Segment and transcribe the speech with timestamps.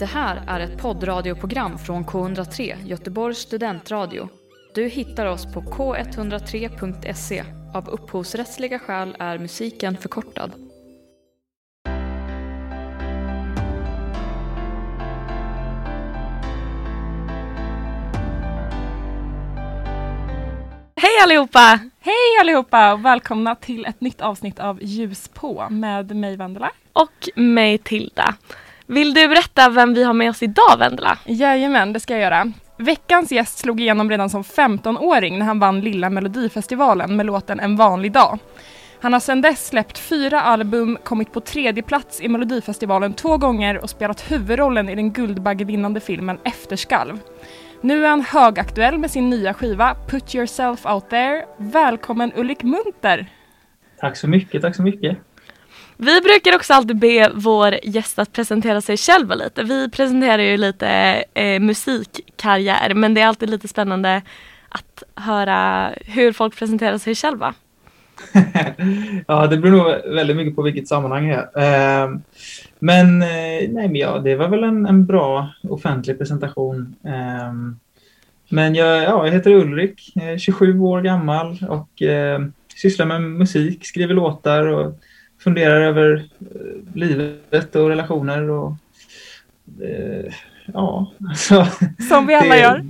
[0.00, 4.28] Det här är ett poddradioprogram från K103, Göteborgs studentradio.
[4.74, 7.44] Du hittar oss på k103.se.
[7.74, 10.52] Av upphovsrättsliga skäl är musiken förkortad.
[20.96, 21.80] Hej allihopa!
[22.00, 26.70] Hej allihopa och välkomna till ett nytt avsnitt av Ljus på med mig Vendela.
[26.92, 28.34] Och mig Tilda.
[28.90, 31.18] Vill du berätta vem vi har med oss idag Vendela?
[31.24, 32.52] Jajamän, det ska jag göra.
[32.76, 37.76] Veckans gäst slog igenom redan som 15-åring när han vann Lilla Melodifestivalen med låten En
[37.76, 38.38] vanlig dag.
[39.00, 43.78] Han har sedan dess släppt fyra album, kommit på tredje plats i Melodifestivalen två gånger
[43.78, 47.18] och spelat huvudrollen i den Guldbaggevinnande filmen Efterskalv.
[47.80, 51.44] Nu är han högaktuell med sin nya skiva Put yourself out there.
[51.56, 53.26] Välkommen Ulrik Munter!
[54.00, 55.18] Tack så mycket, tack så mycket.
[56.02, 59.62] Vi brukar också alltid be vår gäst att presentera sig själva lite.
[59.62, 60.88] Vi presenterar ju lite
[61.34, 64.22] eh, musikkarriär men det är alltid lite spännande
[64.68, 67.54] att höra hur folk presenterar sig själva.
[69.26, 72.04] ja, det beror nog väldigt mycket på vilket sammanhang det är.
[72.04, 72.10] Eh,
[72.78, 76.94] men, eh, nej, men ja, det var väl en, en bra offentlig presentation.
[77.04, 77.52] Eh,
[78.48, 82.40] men jag, ja, jag heter Ulrik, eh, 27 år gammal och eh,
[82.76, 85.00] sysslar med musik, skriver låtar och
[85.40, 88.72] funderar över eh, livet och relationer och
[89.82, 90.32] eh,
[90.66, 91.66] ja, alltså,
[92.08, 92.84] Som vi alla det, gör.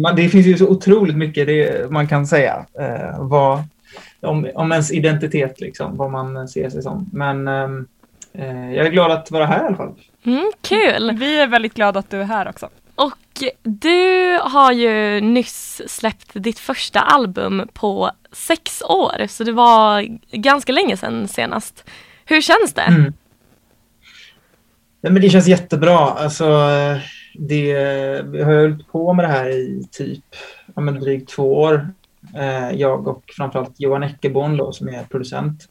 [0.00, 3.62] Man, det finns ju så otroligt mycket det man kan säga eh, vad,
[4.20, 7.10] om, om ens identitet, liksom, vad man ser sig som.
[7.12, 7.86] Men ehm,
[8.32, 9.94] eh, jag är glad att vara här i alla fall.
[10.24, 11.16] Mm, kul!
[11.18, 12.68] Vi är väldigt glada att du är här också.
[12.98, 20.18] Och du har ju nyss släppt ditt första album på sex år, så det var
[20.32, 21.84] ganska länge sedan senast.
[22.24, 22.82] Hur känns det?
[22.82, 23.12] Mm.
[25.00, 25.98] Nej, men det känns jättebra.
[25.98, 26.68] Alltså,
[27.34, 27.74] det,
[28.22, 30.24] vi har hållit på med det här i typ
[30.74, 31.88] ja, men drygt två år.
[32.36, 35.68] Eh, jag och framförallt Johan Eckeborn då, som är producent.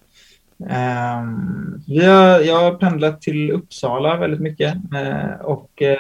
[0.59, 5.97] Um, jag har pendlat till Uppsala väldigt mycket eh, och eh,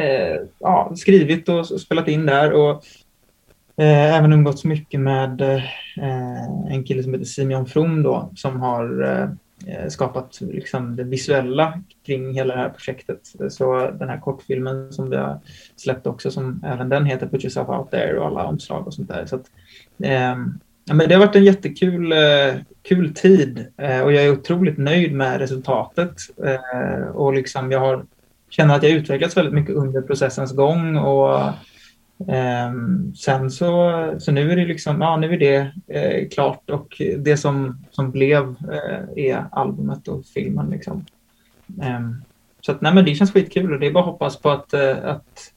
[0.00, 2.84] eh, ja, skrivit och spelat in där och
[3.76, 9.02] eh, även umgåtts mycket med eh, en kille som heter Simeon From då, som har
[9.02, 9.28] eh,
[9.74, 13.20] eh, skapat liksom, det visuella kring hela det här projektet.
[13.50, 15.40] Så den här kortfilmen som vi har
[15.76, 19.08] släppt också, som även den heter Put yourself out there och alla omslag och sånt
[19.08, 19.26] där.
[19.26, 19.50] Så att,
[20.02, 20.36] eh,
[20.84, 24.78] ja, men det har varit en jättekul eh, kul tid eh, och jag är otroligt
[24.78, 26.14] nöjd med resultatet.
[26.44, 28.04] Eh, och liksom jag har
[28.50, 31.38] känner att jag utvecklats väldigt mycket under processens gång och
[32.28, 32.72] eh,
[33.16, 37.36] sen så, så nu är det liksom, ja nu är det eh, klart och det
[37.36, 41.04] som, som blev eh, är albumet och filmen liksom.
[41.82, 42.22] Ehm,
[42.60, 44.74] så att nej men det känns skitkul och det är bara att hoppas på att,
[44.74, 45.52] eh, att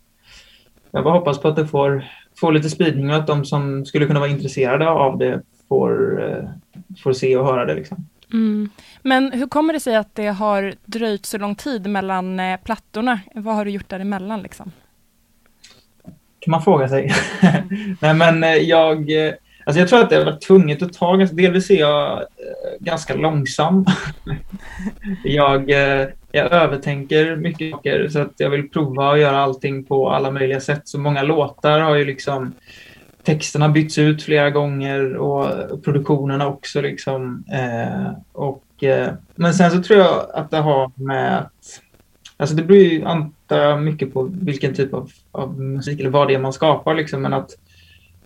[0.92, 2.06] jag bara hoppas på att det får,
[2.40, 6.50] får lite spridning och att de som skulle kunna vara intresserade av det får, eh,
[7.04, 8.08] får se och höra det liksom.
[8.34, 8.70] Mm.
[9.02, 13.20] Men hur kommer det sig att det har dröjt så lång tid mellan eh, plattorna?
[13.36, 14.72] Vad har du gjort däremellan liksom?
[16.44, 17.12] kan man fråga sig.
[18.02, 19.34] Nej men eh, jag, eh,
[19.66, 22.24] alltså jag tror att det har varit tvunget att ta, delvis är jag
[22.80, 23.86] ganska långsam.
[25.24, 25.70] jag,
[26.32, 30.60] jag övertänker mycket saker så att jag vill prova att göra allting på alla möjliga
[30.60, 30.82] sätt.
[30.88, 32.54] Så många låtar har ju liksom
[33.24, 36.82] texterna bytts ut flera gånger och produktionerna också.
[36.82, 37.44] Liksom.
[37.52, 41.82] Eh, och, eh, men sen så tror jag att det har med att,
[42.38, 46.28] alltså det beror ju antar jag mycket på vilken typ av, av musik eller vad
[46.28, 46.96] det är man skapar.
[46.96, 47.50] Liksom, men att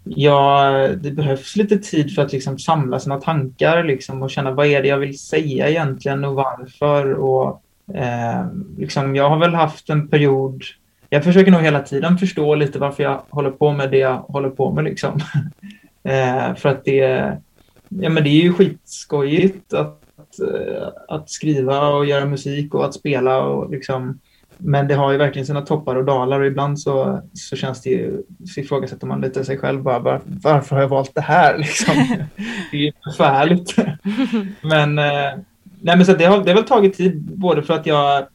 [0.04, 0.72] ja,
[1.02, 4.82] det behövs lite tid för att liksom samla sina tankar liksom, och känna vad är
[4.82, 7.14] det jag vill säga egentligen och varför.
[7.14, 7.62] Och,
[7.94, 8.46] eh,
[8.78, 10.64] liksom, jag har väl haft en period
[11.10, 14.50] jag försöker nog hela tiden förstå lite varför jag håller på med det jag håller
[14.50, 14.84] på med.
[14.84, 15.20] Liksom.
[16.04, 17.38] eh, för att det,
[17.90, 22.86] ja, men det är ju skitskojigt att, att, eh, att, skriva och göra musik och
[22.86, 23.42] att spela.
[23.42, 24.20] Och liksom,
[24.58, 27.90] men det har ju verkligen sina toppar och dalar och ibland så, så känns det
[27.90, 31.58] ju, så ifrågasätter man lite sig själv bara, var, varför har jag valt det här?
[31.58, 31.96] Liksom.
[32.72, 33.76] det är ju förfärligt.
[34.62, 35.40] men, eh,
[35.82, 38.28] nej, men så det, har, det har väl tagit tid både för att jag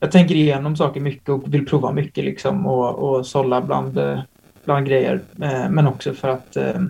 [0.00, 4.20] jag tänker igenom saker mycket och vill prova mycket liksom och, och sålla bland, eh,
[4.64, 5.20] bland grejer.
[5.42, 6.82] Eh, men också för att eh,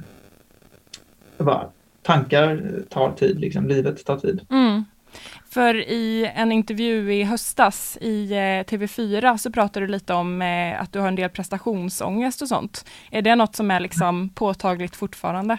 [1.39, 1.67] bara,
[2.03, 3.69] tankar tar tid, liksom.
[3.69, 4.41] livet tar tid.
[4.51, 4.85] Mm.
[5.51, 10.43] För i en intervju i höstas i eh, TV4 så pratade du lite om
[10.79, 12.85] att du har en del prestationsångest och sånt.
[13.11, 15.59] Är det något som är liksom påtagligt fortfarande?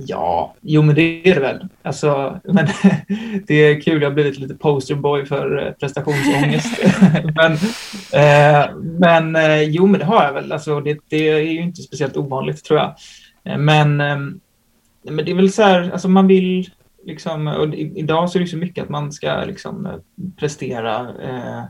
[0.00, 1.68] Ja, jo men det är det väl.
[1.82, 2.66] Alltså, men
[3.46, 6.80] det är kul, jag har blivit lite posterboy för eh, prestationsångest.
[7.34, 7.52] men
[8.12, 10.52] eh, men eh, jo, men det har jag väl.
[10.52, 12.94] Alltså, det, det är ju inte speciellt ovanligt tror jag.
[13.44, 14.18] Eh, men, eh,
[15.02, 16.70] men det är väl så här, alltså man vill
[17.04, 20.02] liksom, och idag så är det så mycket att man ska liksom
[20.36, 20.98] prestera.
[21.00, 21.64] Eh,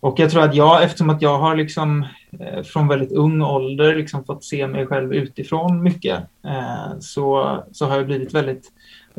[0.00, 2.06] och jag tror att jag, eftersom att jag har liksom
[2.40, 7.86] eh, från väldigt ung ålder liksom fått se mig själv utifrån mycket, eh, så, så
[7.86, 8.72] har jag blivit väldigt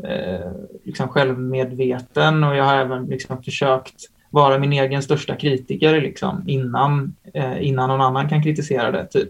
[0.04, 0.52] eh,
[0.84, 3.96] liksom självmedveten och jag har även liksom försökt
[4.30, 7.16] vara min egen största kritiker liksom, innan,
[7.60, 9.06] innan någon annan kan kritisera det.
[9.06, 9.30] Typ.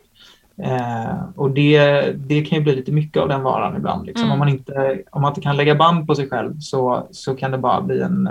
[1.36, 4.06] och det, det kan ju bli lite mycket av den varan ibland.
[4.06, 4.24] Liksom.
[4.24, 4.34] Mm.
[4.34, 7.52] Om, man inte, om man inte kan lägga band på sig själv så, så kan
[7.52, 8.30] det bara bli en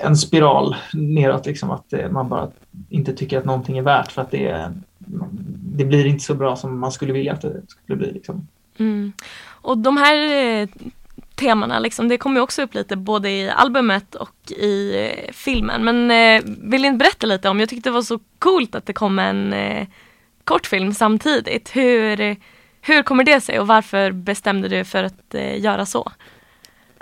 [0.00, 2.50] en spiral neråt, liksom, att eh, man bara
[2.88, 4.72] inte tycker att någonting är värt för att det,
[5.76, 8.12] det blir inte så bra som man skulle vilja att det skulle bli.
[8.12, 8.48] Liksom.
[8.78, 9.12] Mm.
[9.48, 10.68] Och de här eh,
[11.34, 15.84] temana, liksom, det kommer också upp lite både i albumet och i eh, filmen.
[15.84, 18.92] Men eh, vill ni berätta lite om, jag tyckte det var så coolt att det
[18.92, 19.86] kom en eh,
[20.44, 21.76] kortfilm samtidigt.
[21.76, 22.36] Hur, eh,
[22.80, 26.12] hur kommer det sig och varför bestämde du för att göra så?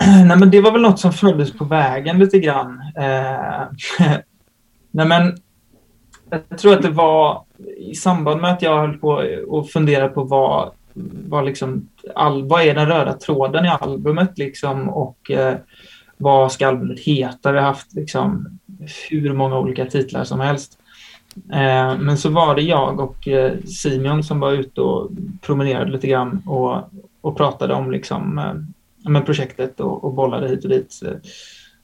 [0.25, 2.81] Nej, men det var väl något som följdes på vägen lite grann.
[2.97, 3.61] Eh,
[4.91, 5.37] nej, men
[6.29, 7.43] jag tror att det var
[7.77, 10.71] i samband med att jag höll på och funderade på vad,
[11.27, 15.55] vad, liksom, all, vad är den röda tråden i albumet liksom, och eh,
[16.17, 17.51] vad ska albumet heta?
[17.51, 18.59] Vi har haft liksom,
[19.09, 20.77] hur många olika titlar som helst.
[21.35, 25.09] Eh, men så var det jag och eh, Simeon som var ute och
[25.41, 26.77] promenerade lite grann och,
[27.21, 28.53] och pratade om liksom, eh,
[29.05, 30.99] eh, med projektet och, och bollade hit och dit.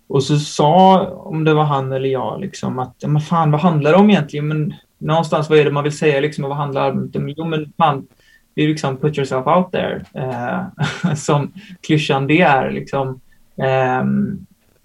[0.08, 3.92] Och så sa, om det var han eller jag, liksom att men fan vad handlar
[3.92, 4.48] det om egentligen?
[4.48, 7.30] Men någonstans vad är det man vill säga liksom, och vad handlar albumet om?
[7.38, 8.08] Jo men fan,
[8.54, 10.06] det är liksom put yourself out there.
[10.14, 13.22] Eh, som klyschan det är liksom.
[13.58, 14.04] Eh,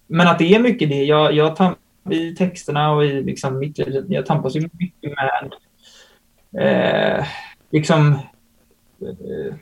[0.06, 1.05] men att det är mycket det.
[1.05, 1.76] Jag, jag tam-
[2.11, 5.52] i texterna och i liksom mitt liv, jag tampas ju mycket med
[6.58, 7.26] eh,
[7.70, 8.12] liksom
[9.02, 9.55] eh,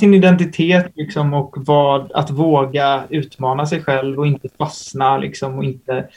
[0.00, 5.64] sin identitet liksom, och vad, att våga utmana sig själv och inte fastna liksom, och
[5.64, 6.08] inte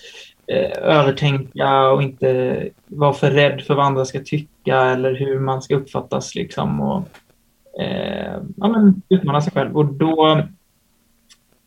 [0.48, 5.62] eh, övertänka och inte vara för rädd för vad andra ska tycka eller hur man
[5.62, 6.36] ska uppfattas.
[6.36, 7.08] Liksom, och,
[7.82, 9.78] eh, ja, men, utmana sig själv.
[9.78, 10.44] Och då,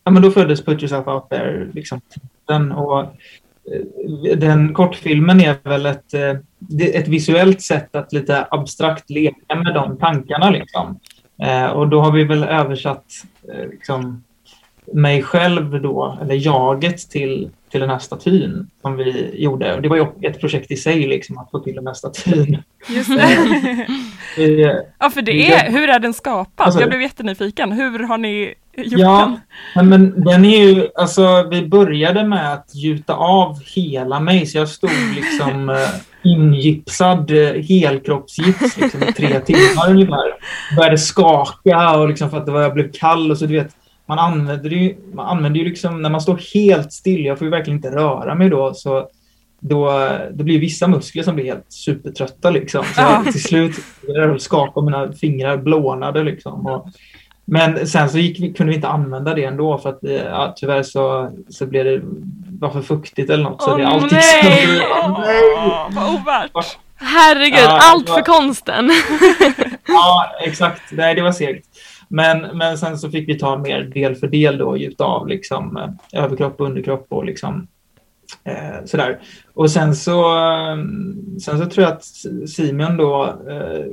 [0.05, 1.71] ja, men då föddes Put yourself out there.
[1.73, 2.01] Liksom,
[2.49, 6.37] den, och, eh, den kortfilmen är väl ett, eh,
[6.95, 10.51] ett visuellt sätt att lite abstrakt leka med de tankarna.
[10.51, 10.99] Liksom.
[11.43, 13.05] Eh, och då har vi väl översatt
[13.53, 14.25] eh, liksom,
[14.93, 19.75] mig själv då, eller jaget till, till den här statyn som vi gjorde.
[19.75, 22.63] Och det var ju ett projekt i sig liksom, att få till den här statyn.
[22.89, 23.23] Just det.
[24.37, 26.67] Eh, ja, för det är, hur är den skapad?
[26.67, 27.73] Alltså, jag blev jättenyfiken.
[27.73, 29.39] Hur har ni gjort ja,
[29.75, 29.89] den?
[29.89, 34.69] Men den är ju, alltså vi började med att gjuta av hela mig, så jag
[34.69, 35.77] stod liksom
[36.25, 40.35] ingipsad eh, helkroppsgips liksom, i tre timmar ungefär.
[40.77, 43.75] Började skaka och liksom, för att det var, jag blev kall och så du vet
[44.09, 47.51] man använder ju, man använder ju liksom, när man står helt still, jag får ju
[47.51, 49.09] verkligen inte röra mig då, så
[49.61, 52.85] då, det blir vissa muskler som blir helt supertrötta liksom.
[52.85, 53.25] Så ja.
[53.33, 53.75] till slut
[54.39, 56.67] skakade mina fingrar blånade liksom.
[56.67, 56.89] Och,
[57.51, 61.31] men sen så gick, kunde vi inte använda det ändå för att ja, tyvärr så,
[61.49, 62.01] så blev det
[62.61, 63.63] var för fuktigt eller något.
[63.63, 64.81] Så det alltid nej!
[64.81, 65.43] Oh, nej!
[65.91, 66.79] Vad ovärt!
[66.97, 68.17] Herregud, ja, allt var...
[68.17, 68.91] för konsten.
[69.87, 70.83] ja, exakt.
[70.93, 71.67] Nej, det var segt.
[72.09, 75.77] Men, men sen så fick vi ta mer del för del då, gjuta av liksom
[75.77, 77.69] eh, överkropp och underkropp och liksom
[78.45, 79.19] eh, sådär.
[79.55, 80.77] Och sen så, eh,
[81.41, 82.05] sen så tror jag att
[82.49, 83.85] Simon då eh,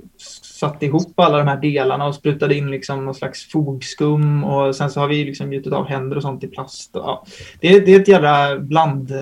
[0.56, 4.92] satte ihop alla de här delarna och sprutade in liksom någon slags fogskum och sen
[4.92, 6.96] så har vi liksom gjutit av händer och sånt i plast.
[6.96, 7.26] Och, ja.
[7.60, 9.14] det, det är ett jävla bland,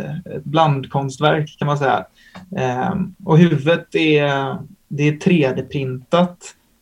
[0.44, 2.06] blandkonstverk kan man säga.
[2.92, 6.38] Um, och huvudet är, det är 3D-printat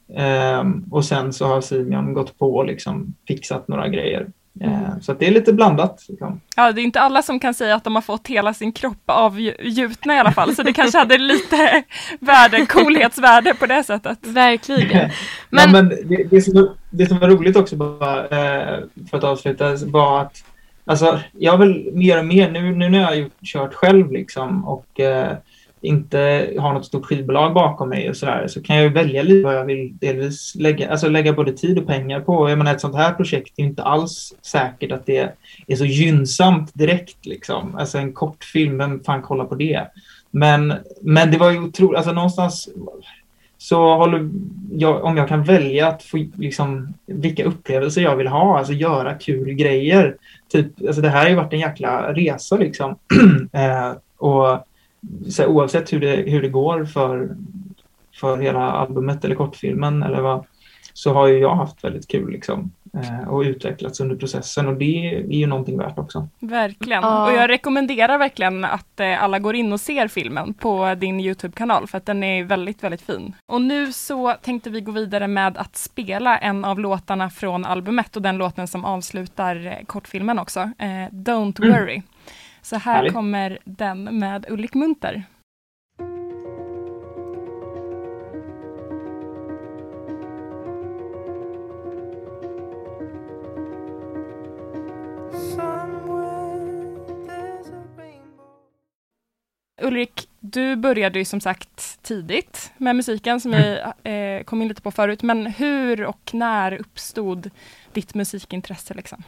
[0.08, 4.28] um, ehm, och sen så har Simeon gått på och liksom fixat några grejer.
[4.60, 6.06] Eh, så det är lite blandat.
[6.08, 6.42] Liksom.
[6.56, 9.04] Ja, det är inte alla som kan säga att de har fått hela sin kropp
[9.06, 11.84] avgjutna i alla fall, så det kanske hade lite
[12.20, 14.20] värde, coolhetsvärde på det sättet.
[14.22, 14.90] Verkligen.
[15.50, 18.80] Men, ja, men det, det, som, det som var roligt också, bara, eh,
[19.10, 20.44] för att avsluta, var att
[20.86, 25.00] alltså, jag väl mer och mer, nu, nu när jag har kört själv liksom, och
[25.00, 25.38] eh,
[25.82, 29.56] inte har något stort skivbolag bakom mig och sådär så kan jag välja lite vad
[29.56, 32.50] jag vill delvis lägga, alltså lägga både tid och pengar på.
[32.50, 35.32] Jag menar ett sånt här projekt är inte alls säkert att det
[35.68, 37.76] är så gynnsamt direkt liksom.
[37.76, 39.88] Alltså en kortfilm, vem fan kollar på det?
[40.32, 42.70] Men, men det var ju otroligt, alltså någonstans
[43.58, 44.30] så håller
[44.72, 49.14] jag, om jag kan välja att få liksom, vilka upplevelser jag vill ha, alltså göra
[49.14, 50.16] kul grejer.
[50.52, 52.96] Typ, alltså det här har ju varit en jäkla resa liksom.
[53.54, 54.66] eh, och
[55.38, 57.36] här, oavsett hur det, hur det går för,
[58.14, 60.46] för hela albumet eller kortfilmen eller vad,
[60.94, 62.72] så har ju jag haft väldigt kul liksom.
[62.94, 66.28] Eh, och utvecklats under processen och det är ju någonting värt också.
[66.40, 67.04] Verkligen.
[67.04, 67.26] Ja.
[67.26, 71.88] Och jag rekommenderar verkligen att eh, alla går in och ser filmen på din Youtube-kanal
[71.88, 73.34] för att den är väldigt, väldigt fin.
[73.46, 78.16] Och nu så tänkte vi gå vidare med att spela en av låtarna från albumet
[78.16, 80.72] och den låten som avslutar eh, kortfilmen också,
[81.12, 82.02] Don't Mm.
[82.62, 83.14] Så här Härligt.
[83.14, 85.24] kommer den med Ulrik Munter.
[99.82, 104.82] Ulrik, du började ju som sagt tidigt med musiken som vi eh, kom in lite
[104.82, 107.50] på förut, men hur och när uppstod
[107.94, 108.94] ditt musikintresse?
[108.94, 109.24] Liksom?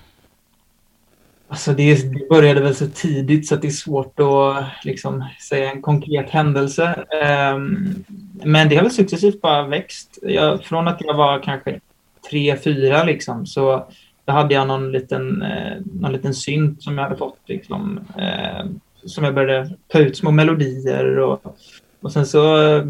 [1.54, 5.72] Alltså det, det började väl så tidigt så att det är svårt att liksom, säga
[5.72, 7.06] en konkret händelse.
[7.24, 8.04] Ehm,
[8.44, 10.20] men det har väl successivt bara växt.
[10.22, 11.80] Jag, från att jag var kanske
[12.30, 13.88] tre, fyra liksom, så
[14.26, 17.40] då hade jag någon liten, eh, någon liten synt som jag hade fått.
[17.46, 18.66] Liksom, eh,
[19.06, 21.58] som jag började ta ut små melodier och,
[22.02, 22.86] och sen så eh,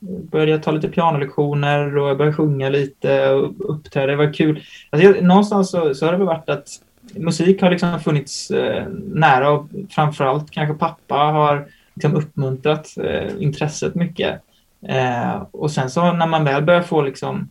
[0.00, 4.06] började jag ta lite pianolektioner och jag började sjunga lite och uppträda.
[4.06, 4.62] Det var kul.
[4.90, 6.68] Alltså jag, någonstans så, så har det väl varit att
[7.16, 13.94] musik har liksom funnits eh, nära och framförallt kanske pappa har liksom uppmuntrat eh, intresset
[13.94, 14.40] mycket.
[14.88, 17.48] Eh, och sen så när man väl börjar få liksom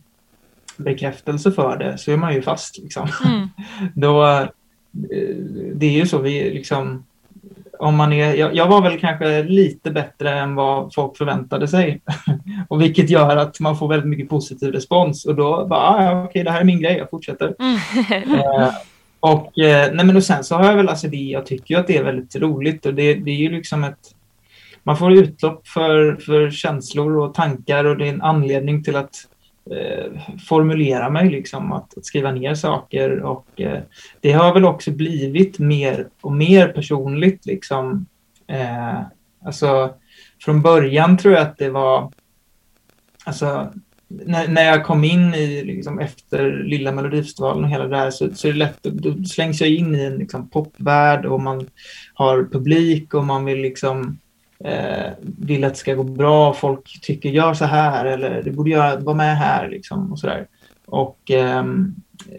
[0.76, 3.08] bekräftelse för det så är man ju fast liksom.
[3.24, 3.48] Mm.
[3.94, 4.48] Då, eh,
[5.74, 7.04] det är ju så vi liksom
[7.78, 12.00] om man är, jag, jag var väl kanske lite bättre än vad folk förväntade sig.
[12.68, 16.44] och vilket gör att man får väldigt mycket positiv respons och då bara, ah, okej,
[16.44, 17.54] det här är min grej, jag fortsätter.
[18.14, 18.70] Eh,
[19.24, 21.80] och, eh, nej men och sen så har jag väl, alltså det, jag tycker ju
[21.80, 24.14] att det är väldigt roligt och det, det är ju liksom ett,
[24.82, 29.14] man får utlopp för, för känslor och tankar och det är en anledning till att
[29.70, 33.80] eh, formulera mig, liksom, att, att skriva ner saker och eh,
[34.20, 38.06] det har väl också blivit mer och mer personligt liksom.
[38.46, 39.00] Eh,
[39.44, 39.94] alltså
[40.44, 42.12] från början tror jag att det var,
[43.24, 43.72] alltså
[44.24, 48.34] när, när jag kom in i, liksom, efter Lilla Melodifestivalen och hela det där så,
[48.34, 51.66] så är det lätt, då slängs jag in i en liksom, popvärld och man
[52.14, 54.18] har publik och man vill liksom
[54.64, 58.70] eh, vill att det ska gå bra, folk tycker gör så här eller du borde
[58.70, 60.46] göra, vara med här liksom och sådär.
[60.86, 61.64] Och, eh,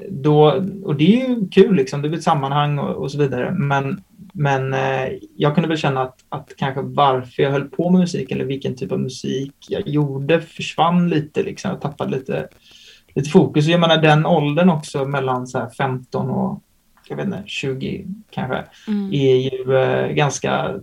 [0.09, 3.51] då, och det är ju kul liksom, det blir ett sammanhang och, och så vidare.
[3.51, 4.01] Men,
[4.37, 8.31] men eh, jag kunde väl känna att, att kanske varför jag höll på med musik
[8.31, 11.71] eller vilken typ av musik jag gjorde försvann lite liksom.
[11.71, 12.47] Jag tappade lite,
[13.15, 13.65] lite fokus.
[13.65, 16.61] Jag menar den åldern också mellan så här 15 och
[17.09, 19.13] jag vet inte, 20 kanske Mm.
[19.13, 20.79] är ju eh, ganska,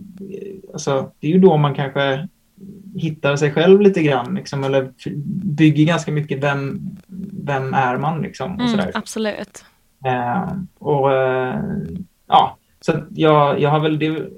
[0.73, 2.27] alltså det är ju då man kanske
[2.95, 4.91] hittar sig själv lite grann liksom, eller
[5.55, 6.81] bygger ganska mycket vem,
[7.43, 9.65] vem är man liksom och Mm, absolut.
[10.05, 11.59] Eh, och eh,
[12.27, 14.29] ja, så jag, jag har väl det,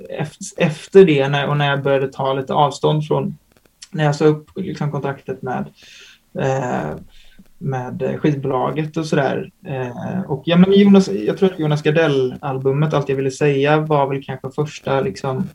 [0.57, 3.37] efter, det när, och när jag började ta lite avstånd från,
[3.91, 5.65] när jag sa upp liksom, kontraktet med
[6.39, 6.95] eh,
[7.57, 9.49] med skivbolaget och sådär.
[9.65, 14.07] Eh, och ja, men Jonas, jag tror att Jonas Gardell-albumet, Allt jag ville säga, var
[14.07, 15.49] väl kanske första liksom,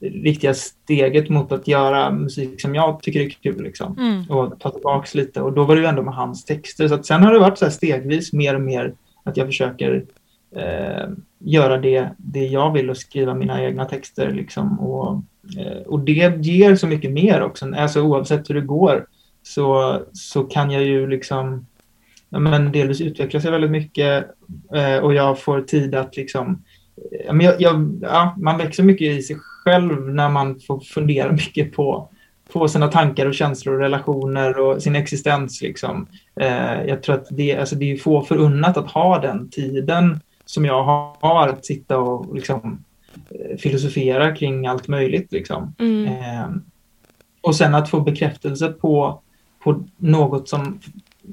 [0.00, 3.62] riktiga steget mot att göra musik som jag tycker är kul.
[3.62, 4.30] Liksom Mm.
[4.30, 6.88] och ta tillbaks lite och då var det ju ändå med hans texter.
[6.88, 8.94] Så sen har det varit så här stegvis mer och mer
[9.24, 10.04] att jag försöker
[10.56, 14.80] eh, göra det, det jag vill och skriva mina egna texter liksom.
[14.80, 15.22] Och,
[15.58, 17.74] eh, och det ger så mycket mer också.
[17.74, 19.06] Alltså oavsett hur det går
[19.42, 21.66] så, så kan jag ju liksom
[22.28, 24.26] ja, men delvis utveckla sig väldigt mycket
[24.74, 26.62] eh, och jag får tid att liksom
[27.26, 31.32] ja, men jag, jag, ja, man växer mycket i sig själv när man får fundera
[31.42, 32.08] mycket på
[32.52, 35.62] på sina tankar och känslor och relationer och sin existens.
[35.62, 36.06] Liksom.
[36.40, 40.64] Eh, jag tror att det, alltså det är få förunnat att ha den tiden som
[40.64, 40.84] jag
[41.20, 42.84] har att sitta och liksom,
[43.30, 45.32] eh, filosofera kring allt möjligt.
[45.32, 45.74] Liksom.
[45.78, 46.06] Mm.
[46.06, 46.50] Eh,
[47.40, 49.22] och sen att få bekräftelse på,
[49.64, 50.80] på något som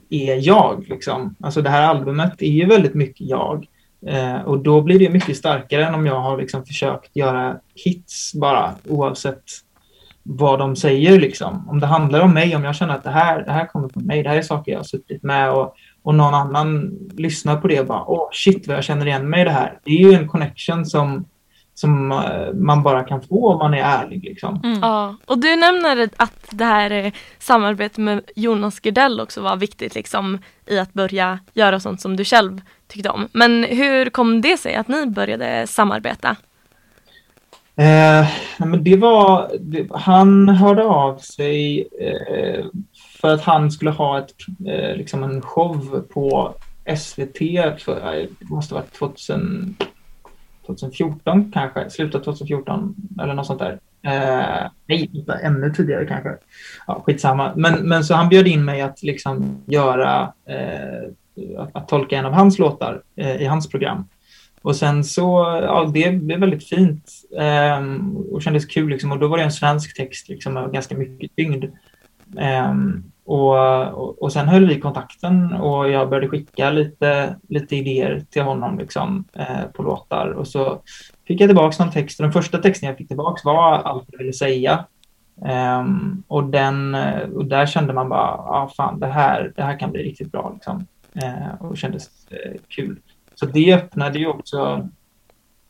[0.09, 0.85] är jag.
[0.89, 1.35] Liksom.
[1.39, 3.67] Alltså det här albumet är ju väldigt mycket jag.
[4.07, 8.33] Eh, och då blir det mycket starkare än om jag har liksom försökt göra hits
[8.33, 9.43] bara oavsett
[10.23, 11.19] vad de säger.
[11.19, 11.69] Liksom.
[11.69, 14.05] Om det handlar om mig, om jag känner att det här, det här kommer från
[14.05, 15.75] mig, det här är saker jag har suttit med och,
[16.09, 19.41] och någon annan lyssnar på det och bara åh shit vad jag känner igen mig
[19.41, 19.79] i det här.
[19.83, 21.25] Det är ju en connection som,
[21.73, 24.23] som eh, man bara kan få om man är ärlig.
[24.23, 24.61] Liksom.
[24.63, 24.79] Mm.
[24.81, 29.95] Ja, och du nämner att det här eh, samarbetet med Jonas Gardell också var viktigt
[29.95, 33.27] liksom i att börja göra sånt som du själv tyckte om.
[33.31, 36.35] Men hur kom det sig att ni började samarbeta?
[37.79, 42.65] Eh, nej, men det var, det, han hörde av sig eh,
[43.21, 44.33] för att han skulle ha ett,
[44.67, 47.37] eh, liksom en show på SVT,
[47.77, 49.75] för, eh, det måste ha varit 2000,
[50.65, 53.79] 2014 kanske, slutet av 2014 eller något sånt där.
[54.01, 56.37] Eh, nej, ännu tidigare kanske.
[56.87, 57.53] Ja, skitsamma.
[57.55, 62.25] Men, men så han bjöd in mig att liksom göra, eh, att, att tolka en
[62.25, 64.05] av hans låtar eh, i hans program.
[64.61, 67.83] Och sen så, ja, det blev väldigt fint eh,
[68.31, 69.11] och kändes kul liksom.
[69.11, 71.65] Och då var det en svensk text liksom med ganska mycket tyngd.
[72.37, 78.25] Ehm, och, och, och, sen höll vi kontakten och jag började skicka lite, lite idéer
[78.29, 80.27] till honom liksom, eh, på låtar.
[80.29, 80.81] Och så
[81.27, 82.17] fick jag tillbaka någon text.
[82.17, 84.85] Den första texten jag fick tillbaka var allt jag ville säga.
[85.81, 86.95] Um, och, den,
[87.35, 90.31] och där kände man bara, ja ah, fan det här, det här kan bli riktigt
[90.31, 90.51] bra.
[90.53, 90.87] Liksom.
[91.23, 92.99] Uh, och kändes uh, kul.
[93.35, 94.89] Så det öppnade ju också...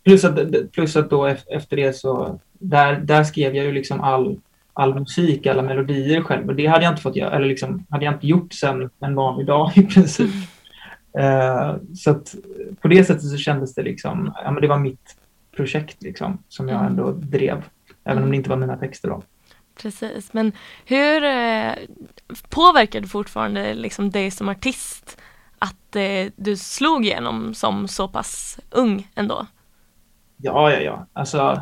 [0.03, 2.39] Plus att, plus att då efter det så...
[2.53, 4.39] Där, där skrev jag ju liksom all,
[4.79, 6.48] all musik, alla melodier själv.
[6.48, 9.15] Och det hade jag inte fått göra, eller liksom hade jag inte gjort sen en
[9.15, 10.31] vanlig dag i princip.
[11.19, 12.36] Uh, så att
[12.81, 15.15] på det sättet så kändes det liksom, ja men det var mitt
[15.55, 17.63] projekt liksom som jag ändå drev.
[18.03, 19.24] Även om det inte var mina texter då.
[19.81, 20.51] Precis, men
[20.86, 21.74] hur eh,
[22.50, 25.17] påverkar det fortfarande liksom dig som artist
[25.59, 29.45] att eh, du slog igenom som så pass ung ändå?
[30.38, 31.07] Ja, ja, ja.
[31.13, 31.62] Alltså,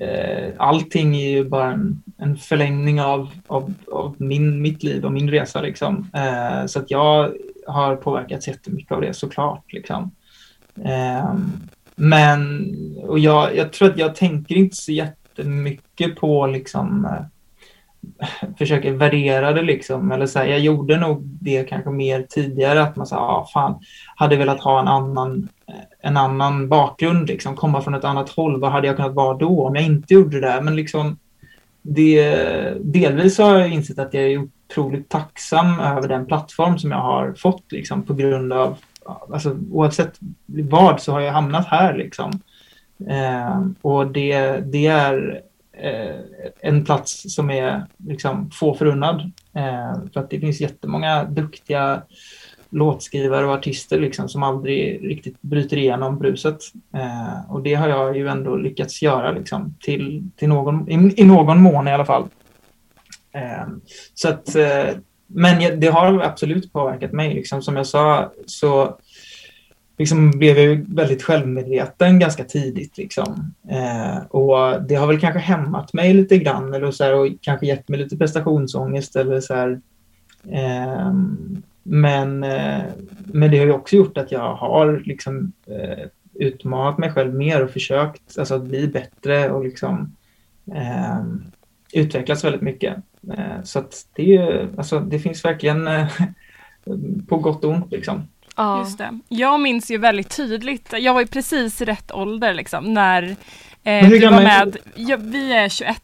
[0.00, 5.12] eh, allting är ju bara en, en förlängning av, av, av, min, mitt liv och
[5.12, 5.60] min resa.
[5.60, 6.10] Liksom.
[6.14, 7.32] Eh, så att jag
[7.66, 9.72] har påverkats jättemycket av det såklart.
[9.72, 10.10] Liksom.
[10.84, 11.34] Eh,
[11.96, 12.72] men
[13.02, 17.24] och jag, jag tror att jag tänker inte så jättemycket på liksom, eh,
[18.58, 20.12] försöker värdera det liksom.
[20.12, 23.80] Eller så här, jag gjorde nog det kanske mer tidigare att man sa, ah, fan,
[24.16, 25.48] hade velat ha en annan,
[26.06, 28.60] en annan bakgrund, liksom, komma från ett annat håll.
[28.60, 30.60] Vad hade jag kunnat vara då om jag inte gjorde det där?
[30.60, 31.18] Men liksom,
[31.82, 32.34] det,
[32.80, 37.34] delvis har jag insett att jag är otroligt tacksam över den plattform som jag har
[37.34, 38.76] fått liksom, på grund av,
[39.32, 42.40] alltså, oavsett vad så har jag hamnat här liksom.
[43.08, 45.42] Eh, och det, det är
[45.72, 46.20] eh,
[46.60, 49.20] en plats som är liksom få förunnad.
[49.54, 52.02] Eh, för att det finns jättemånga duktiga
[52.76, 56.58] låtskrivare och artister liksom, som aldrig riktigt bryter igenom bruset.
[56.94, 61.24] Eh, och det har jag ju ändå lyckats göra liksom, till, till någon, i, i
[61.24, 62.28] någon mån i alla fall.
[63.32, 63.66] Eh,
[64.14, 64.86] så att, eh,
[65.26, 67.34] men det har absolut påverkat mig.
[67.34, 67.62] Liksom.
[67.62, 68.98] Som jag sa så
[69.98, 72.98] liksom blev jag väldigt självmedveten ganska tidigt.
[72.98, 73.54] Liksom.
[73.70, 77.66] Eh, och det har väl kanske hämmat mig lite grann eller så här, och kanske
[77.66, 79.16] gett mig lite prestationsångest.
[79.16, 79.80] Eller så här,
[80.50, 81.12] eh,
[81.88, 82.82] men, eh,
[83.26, 87.64] men det har ju också gjort att jag har liksom, eh, utmanat mig själv mer
[87.64, 90.16] och försökt alltså, att bli bättre och liksom,
[90.74, 91.44] ehm,
[91.92, 92.96] utvecklats väldigt mycket.
[93.36, 96.06] Eh, så det, är ju, alltså, det finns verkligen eh,
[97.28, 97.92] på gott och ont.
[97.92, 98.28] Liksom.
[98.56, 98.80] Ja.
[98.80, 99.18] Just det.
[99.28, 103.36] Jag minns ju väldigt tydligt, jag var ju precis i rätt ålder liksom när
[103.84, 104.76] eh, du var med.
[104.94, 105.96] Ja, vi är 21.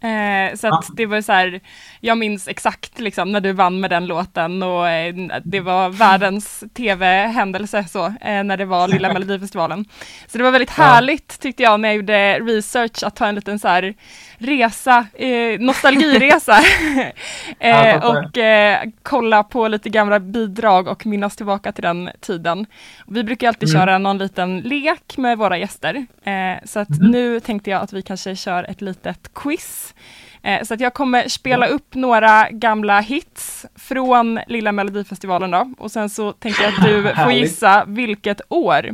[0.00, 0.94] Eh, så att ja.
[0.96, 1.60] det var så här,
[2.00, 6.64] jag minns exakt liksom när du vann med den låten och eh, det var världens
[6.74, 9.84] tv-händelse så, eh, när det var Lilla Melodifestivalen.
[10.26, 13.58] Så det var väldigt härligt tyckte jag när jag gjorde research att ta en liten
[13.58, 13.94] så här
[14.38, 16.58] resa, eh, nostalgiresa
[17.58, 18.38] eh, och
[19.02, 22.66] kolla på lite gamla bidrag och minnas tillbaka till den tiden.
[23.06, 23.80] Vi brukar alltid mm.
[23.80, 26.06] köra någon liten lek med våra gäster,
[26.64, 27.10] så att mm.
[27.10, 29.94] nu tänkte jag att vi kanske kör ett litet quiz.
[30.46, 35.90] Eh, så att jag kommer spela upp några gamla hits från Lilla Melodifestivalen då och
[35.90, 38.90] sen så tänker jag att du får gissa vilket år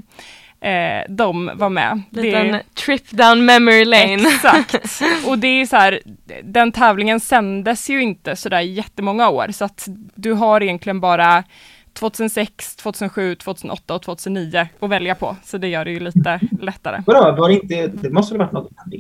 [0.60, 2.02] eh, de var med.
[2.10, 2.62] Liten det...
[2.74, 4.28] trip down memory lane.
[4.34, 5.02] Exakt.
[5.26, 6.00] Och det är så här,
[6.42, 11.44] den tävlingen sändes ju inte sådär jättemånga år så att du har egentligen bara
[11.92, 15.36] 2006, 2007, 2008 och 2009 att välja på.
[15.44, 17.02] Så det gör det ju lite lättare.
[17.06, 18.90] Vadå, var det, inte, det måste ha varit något innan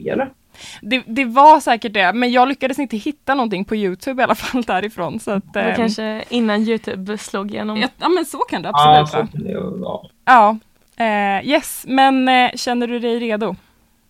[0.80, 1.02] det?
[1.06, 4.62] Det, var säkert det, men jag lyckades inte hitta någonting på Youtube i alla fall
[4.62, 5.20] därifrån.
[5.20, 7.76] Så att, det kanske innan Youtube slog igenom.
[7.76, 9.32] Ja, ja men så kan det absolut
[9.80, 10.00] vara.
[10.24, 10.58] Ja,
[11.00, 13.56] Uh, yes, men uh, känner du dig redo?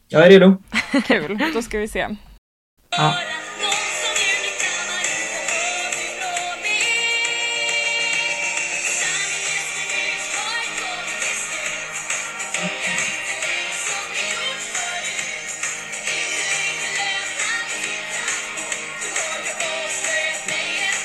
[0.08, 0.56] Jag är redo.
[1.06, 2.08] Kul, då ska vi se.
[2.90, 3.14] Ja.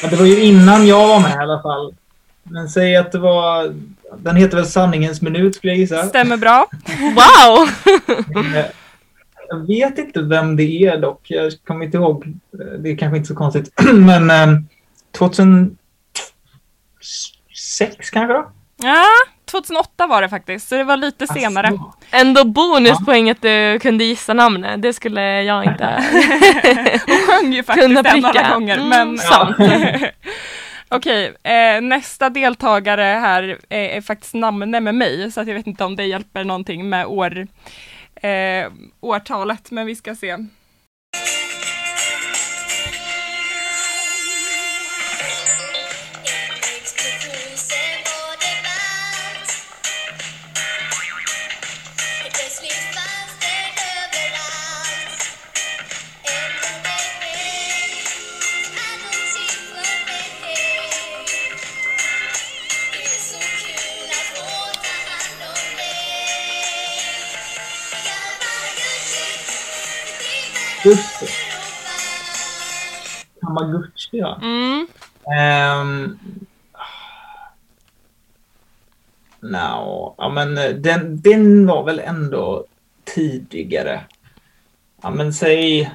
[0.04, 1.96] Ja, det var ju innan jag var med i alla fall.
[2.44, 3.74] Men säg att det var...
[4.18, 6.08] Den heter väl Sanningens minut skulle jag gissa.
[6.08, 6.68] Stämmer bra.
[7.00, 7.70] Wow!
[8.56, 8.66] Eh,
[9.50, 11.22] Jag vet inte vem det är dock.
[11.28, 12.26] Jag kommer inte ihåg.
[12.60, 13.72] Eh, Det är kanske inte så konstigt.
[13.94, 14.48] Men eh,
[15.18, 15.76] 2006
[18.12, 18.52] kanske då?
[18.78, 19.04] Ja,
[19.48, 21.68] 2008 var det faktiskt, så det var lite senare.
[21.68, 24.82] Alltså, Ändå bonuspoäng att du kunde gissa namnet.
[24.82, 25.86] Det skulle jag inte.
[27.08, 28.54] Hon sjöng ju faktiskt Kunna den några pricka.
[28.54, 28.78] gånger.
[28.78, 29.56] Mm, men, sant.
[30.90, 35.68] Okej, eh, nästa deltagare här är, är faktiskt namne med mig, så att jag vet
[35.68, 37.48] inte om det hjälper någonting med år,
[38.16, 40.38] eh, årtalet, men vi ska se.
[74.12, 74.40] Tamagotchi ja.
[74.42, 74.88] Mm.
[75.82, 76.20] Um,
[79.40, 82.66] no, ja men eh, den, den var väl ändå
[83.06, 84.02] tidigare.
[85.02, 85.92] Ja men säg...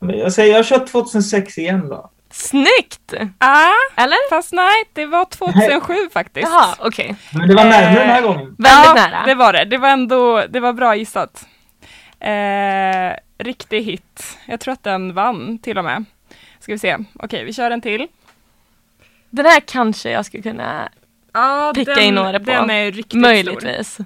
[0.00, 2.10] Jag säger, jag kör 2006 igen då.
[2.30, 3.14] Snyggt!
[3.38, 4.30] Ah, Eller?
[4.30, 6.48] fast nej, det var 2007 faktiskt.
[6.48, 7.16] Jaha, okej.
[7.32, 8.46] Men det var närmare den här Eh, gången.
[8.58, 9.26] Väldigt ja, nära.
[9.26, 9.64] det var det.
[9.64, 11.46] Det var ändå, det var bra gissat.
[12.20, 14.38] Eh, riktig hit.
[14.46, 16.04] Jag tror att den vann till och med.
[16.66, 16.96] Ska vi se.
[17.14, 18.06] Okej, vi kör en till.
[19.30, 20.88] Den här kanske jag skulle kunna
[21.32, 22.44] Ja, Picka den, in några på.
[22.44, 23.20] Den är riktigt stor.
[23.20, 23.98] möjligtvis.
[23.98, 24.04] Jag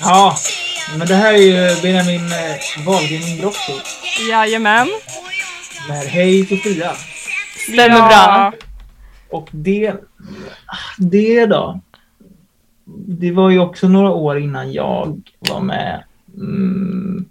[0.00, 0.36] Ja,
[0.98, 3.72] men det här är ju Benjamin eh, Wahlgren Ingrosso
[4.30, 4.88] Jajamän.
[5.88, 6.92] med Hej Sofia.
[7.72, 8.52] Stämmer bra.
[9.30, 9.94] Och det,
[10.98, 11.80] det då.
[13.06, 16.04] Det var ju också några år innan jag var med.
[16.36, 17.30] Mm.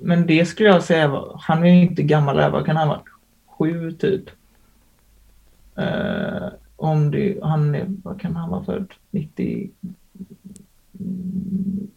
[0.00, 2.88] Men det skulle jag säga var, han är ju inte gammal där, vad kan han
[2.88, 3.08] ha varit?
[3.58, 4.30] Sju typ.
[5.76, 8.92] Eh, om det, han är, vad kan han vara född?
[9.10, 9.70] 90?
[11.00, 11.88] Mm.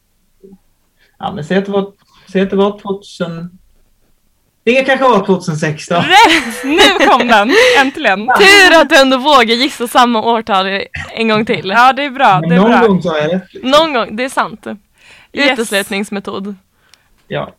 [1.18, 1.94] Ja men säg att det var,
[2.32, 3.57] säg att det var 2000.
[4.68, 5.96] Det kanske var 2006 då.
[5.96, 6.64] Rätt!
[6.64, 7.52] Nu kom den!
[7.80, 8.20] Äntligen.
[8.40, 10.82] Tur att du ändå vågar gissa samma årtal
[11.16, 11.70] en gång till.
[11.70, 12.40] Ja, det är bra.
[12.42, 12.88] Det är någon bra.
[12.88, 13.54] gång sa jag rätt.
[13.54, 13.72] Liksom.
[13.72, 14.68] Någon gång, det är sant.
[15.34, 15.52] Yes.
[15.52, 16.56] Uteslutningsmetod.
[17.28, 17.52] Ja.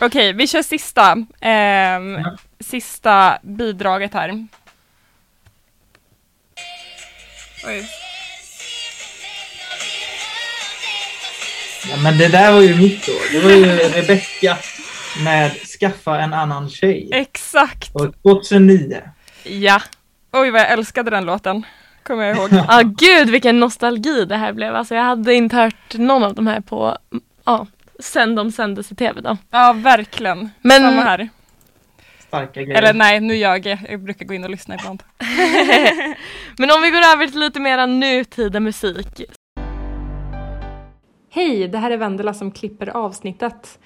[0.00, 1.16] Okej, vi kör sista.
[1.40, 2.36] ehm, Ja.
[2.60, 4.46] Sista bidraget här.
[7.66, 7.86] Oj.
[11.90, 13.32] ja, men det där var ju mitt år.
[13.32, 14.56] Det var ju Rebecca
[15.24, 17.08] med Skaffa en annan tjej.
[17.12, 17.94] Exakt!
[17.94, 19.00] Och 2009.
[19.44, 19.82] Ja.
[20.32, 21.66] Oj, vad jag älskade den låten.
[22.02, 22.48] Kommer jag ihåg.
[22.68, 24.74] Ja, gud vilken nostalgi det här blev.
[24.74, 26.98] Alltså jag hade inte hört någon av de här på,
[27.44, 27.66] ja,
[27.98, 29.36] sen de sändes i tv då.
[29.50, 30.50] Ja, verkligen.
[30.62, 31.28] Men- Samma här.
[32.28, 32.78] Starka grejer.
[32.78, 33.78] Eller nej, nu ljög jag.
[33.88, 35.02] Jag brukar gå in och lyssna ibland.
[36.58, 39.22] Men om vi går över till lite mera nutida musik.
[41.30, 43.78] Hej, det här är Vendela som klipper avsnittet.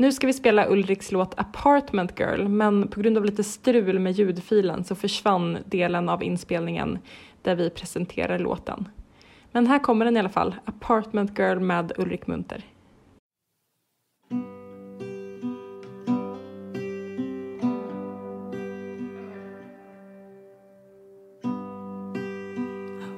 [0.00, 4.12] Nu ska vi spela Ulriks låt Apartment Girl, men på grund av lite strul med
[4.12, 6.98] ljudfilen så försvann delen av inspelningen
[7.42, 8.88] där vi presenterar låten.
[9.52, 12.64] Men här kommer den i alla fall, Apartment Girl med Ulrik Munter.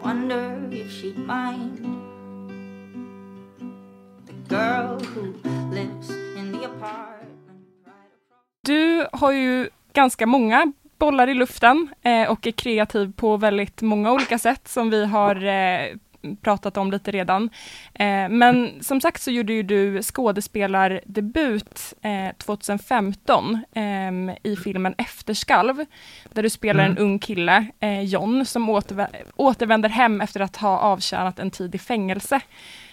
[0.03, 1.79] wonder if she'd mind
[4.27, 5.33] the girl who
[5.71, 6.22] lives
[8.67, 14.13] du har ju ganska många bollar i luften eh, och är kreativ på väldigt många
[14.13, 15.97] olika sätt som vi har eh,
[16.43, 17.51] pratat om lite redan.
[17.95, 25.85] Eh, men som sagt så gjorde ju du skådespelardebut eh, 2015 ehm, i filmen Efterskalv,
[26.33, 27.03] där du spelar en Mm.
[27.05, 27.67] ung kille,
[28.05, 32.41] John, som återvä- återvänder hem efter att ha avtjänat en tid i fängelse.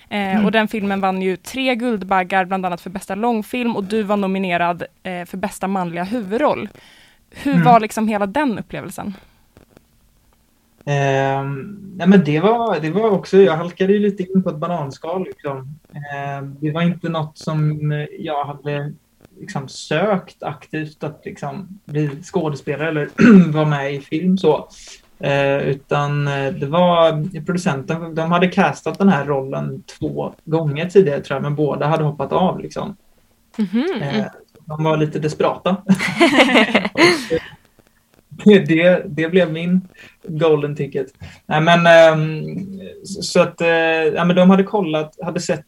[0.09, 4.03] Eh, Och den filmen vann ju tre Guldbaggar, bland annat för bästa långfilm och du
[4.03, 6.69] var nominerad eh, för bästa manliga huvudroll.
[7.31, 7.65] Hur Mm.
[7.65, 9.13] var liksom hela den upplevelsen?
[10.85, 14.55] Ehm, nej men det var, det var också, jag halkade ju lite in på ett
[14.57, 15.23] bananskal.
[15.25, 15.79] Liksom.
[16.13, 17.79] Ehm, det var inte något som
[18.19, 18.93] jag hade
[19.39, 23.09] liksom sökt aktivt att liksom bli skådespelare eller
[23.51, 24.69] vara med i film så.
[25.19, 31.21] Eh, utan eh, det var producenten, de hade castat den här rollen två gånger tidigare
[31.21, 32.95] tror jag, men båda hade hoppat av liksom.
[33.57, 34.01] Mhm.
[34.01, 34.25] Eh,
[34.65, 35.75] de var lite desperata.
[38.45, 39.87] Det, det blev min
[40.23, 41.07] golden ticket.
[41.45, 42.43] Nej, men, ehm,
[43.03, 43.55] så att,
[44.15, 45.65] ja, men de hade kollat, hade sett,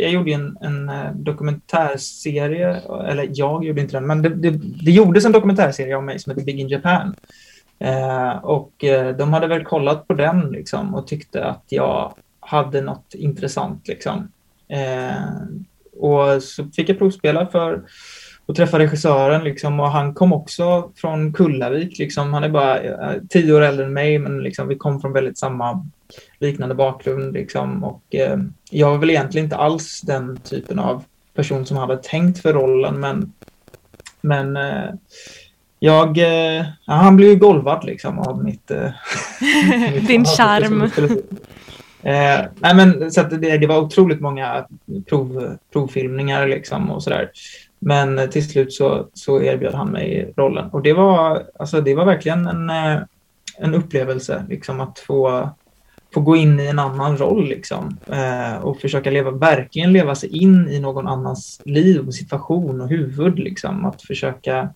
[0.00, 0.90] jag gjorde en, en
[1.24, 4.50] dokumentärserie, eller jag gjorde inte den, men det, det,
[4.84, 7.14] det gjordes en dokumentärserie om mig som heter Big in Japan.
[7.78, 12.80] Eh, och eh, de hade väl kollat på den liksom, och tyckte att jag hade
[12.80, 13.88] något intressant.
[13.88, 14.28] Liksom.
[14.68, 15.14] Eh,
[16.00, 17.82] och så fick jag provspela för
[18.46, 21.98] och träffa regissören liksom, och han kom också från Kullavik.
[21.98, 22.34] Liksom.
[22.34, 25.38] Han är bara eh, tio år äldre än mig men liksom, vi kom från väldigt
[25.38, 25.86] samma
[26.38, 27.32] liknande bakgrund.
[27.32, 27.84] Liksom.
[27.84, 28.38] Och, eh,
[28.70, 33.00] jag var väl egentligen inte alls den typen av person som hade tänkt för rollen
[33.00, 33.32] men,
[34.20, 34.90] men eh,
[35.84, 38.70] jag, eh, han blev ju golvad liksom av mitt...
[38.70, 38.90] Eh,
[39.94, 40.82] mitt Din charm.
[42.02, 44.66] Eh, nej men, så det, det var otroligt många
[45.08, 47.30] prov, provfilmningar liksom och sådär.
[47.78, 50.70] Men eh, till slut så, så erbjöd han mig rollen.
[50.70, 52.98] Och det var, alltså, det var verkligen en, eh,
[53.58, 55.50] en upplevelse liksom, att få,
[56.14, 60.36] få gå in i en annan roll liksom, eh, och försöka leva, verkligen leva sig
[60.36, 63.38] in i någon annans liv och situation och huvud.
[63.38, 64.68] Liksom, att försöka,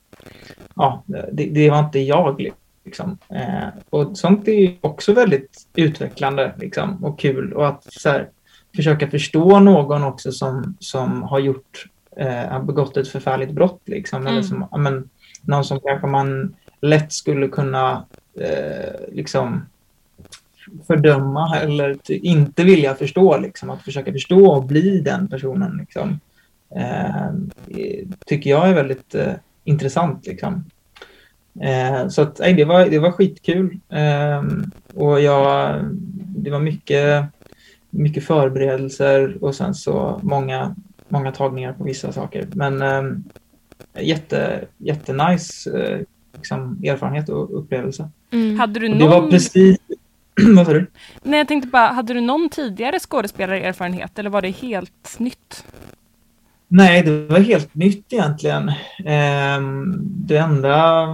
[0.75, 2.51] ja, det, det var inte jag.
[2.85, 3.19] Liksom.
[3.29, 7.53] Eh, och sånt är också väldigt utvecklande liksom, och kul.
[7.53, 8.29] Och att här,
[8.77, 11.87] försöka förstå någon också som, som har gjort
[12.17, 13.81] eh, har begått ett förfärligt brott.
[13.85, 14.45] Liksom, eller Mm.
[14.45, 15.09] som, ja, men,
[15.43, 18.05] någon som kanske man lätt skulle kunna
[18.41, 19.67] eh, liksom,
[20.87, 23.39] fördöma eller inte vilja förstå.
[23.39, 25.77] Liksom, att försöka förstå och bli den personen.
[25.77, 26.21] Liksom,
[26.77, 27.33] eh,
[28.27, 29.33] tycker jag är väldigt eh,
[29.69, 30.27] intressant.
[30.27, 30.65] Liksom.
[31.61, 33.79] Eh, så att, nej, det, var, det var skitkul.
[33.89, 34.43] Eh,
[34.95, 35.81] och jag,
[36.37, 37.25] det var mycket,
[37.91, 40.77] mycket förberedelser och sen så många,
[41.09, 42.49] många tagningar på vissa saker.
[42.53, 43.03] Men eh,
[44.05, 45.99] jätte, jättenice eh,
[46.35, 48.11] liksom, erfarenhet och upplevelse.
[48.31, 48.59] Mm.
[48.59, 49.31] Hade du Och det var någon...
[49.31, 49.77] precis...
[50.57, 50.87] Vad sa du?
[51.23, 55.65] Nej, jag tänkte bara, hade du någon tidigare skådespelarerfarenhet eller var det helt nytt?
[56.69, 58.73] Nej, det var helt nytt egentligen.
[59.05, 61.07] Ehm, det enda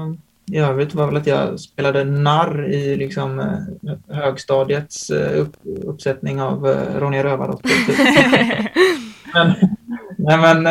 [0.52, 6.40] i övrigt var väl att jag spelade narr i liksom, eh, högstadiets eh, upp, uppsättning
[6.40, 7.68] av eh, Ronja Rövardotter.
[7.68, 7.98] Typ.
[9.34, 9.52] men,
[10.16, 10.64] nej, men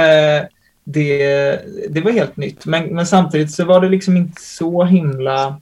[0.83, 2.65] det, det var helt nytt.
[2.65, 5.59] Men, men samtidigt så var det liksom inte så himla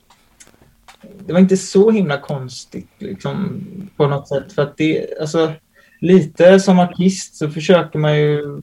[1.25, 3.63] det var inte så himla konstigt liksom,
[3.97, 4.53] på något sätt.
[4.53, 5.53] För att det, alltså,
[5.99, 8.62] lite som artist så försöker man ju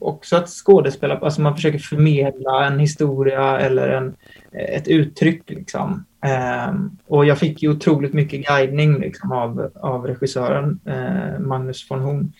[0.00, 4.16] också att skådespela, alltså man försöker förmedla en historia eller en,
[4.52, 5.50] ett uttryck.
[5.50, 6.04] Liksom.
[6.26, 12.00] Ehm, och jag fick ju otroligt mycket guidning liksom, av, av regissören eh, Magnus von
[12.00, 12.32] Horn.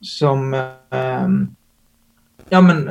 [0.00, 0.54] Som,
[0.90, 1.54] ehm,
[2.48, 2.90] ja men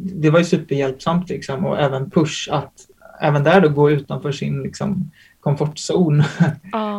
[0.00, 2.72] det var ju superhjälpsamt liksom och även push att
[3.20, 6.22] även där då gå utanför sin liksom, komfortzon.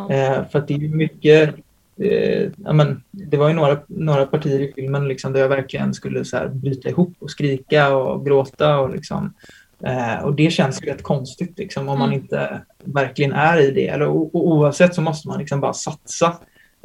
[0.09, 1.55] Eh, för att det är mycket,
[2.01, 5.93] eh, ja, men, det var ju några, några partier i filmen liksom, där jag verkligen
[5.93, 8.79] skulle så här, bryta ihop och skrika och gråta.
[8.79, 9.33] Och, liksom,
[9.83, 12.21] eh, och det känns ju rätt konstigt liksom, om man Mm.
[12.21, 13.87] inte verkligen är i det.
[13.87, 16.33] Eller, o, o- oavsett så måste man liksom bara satsa.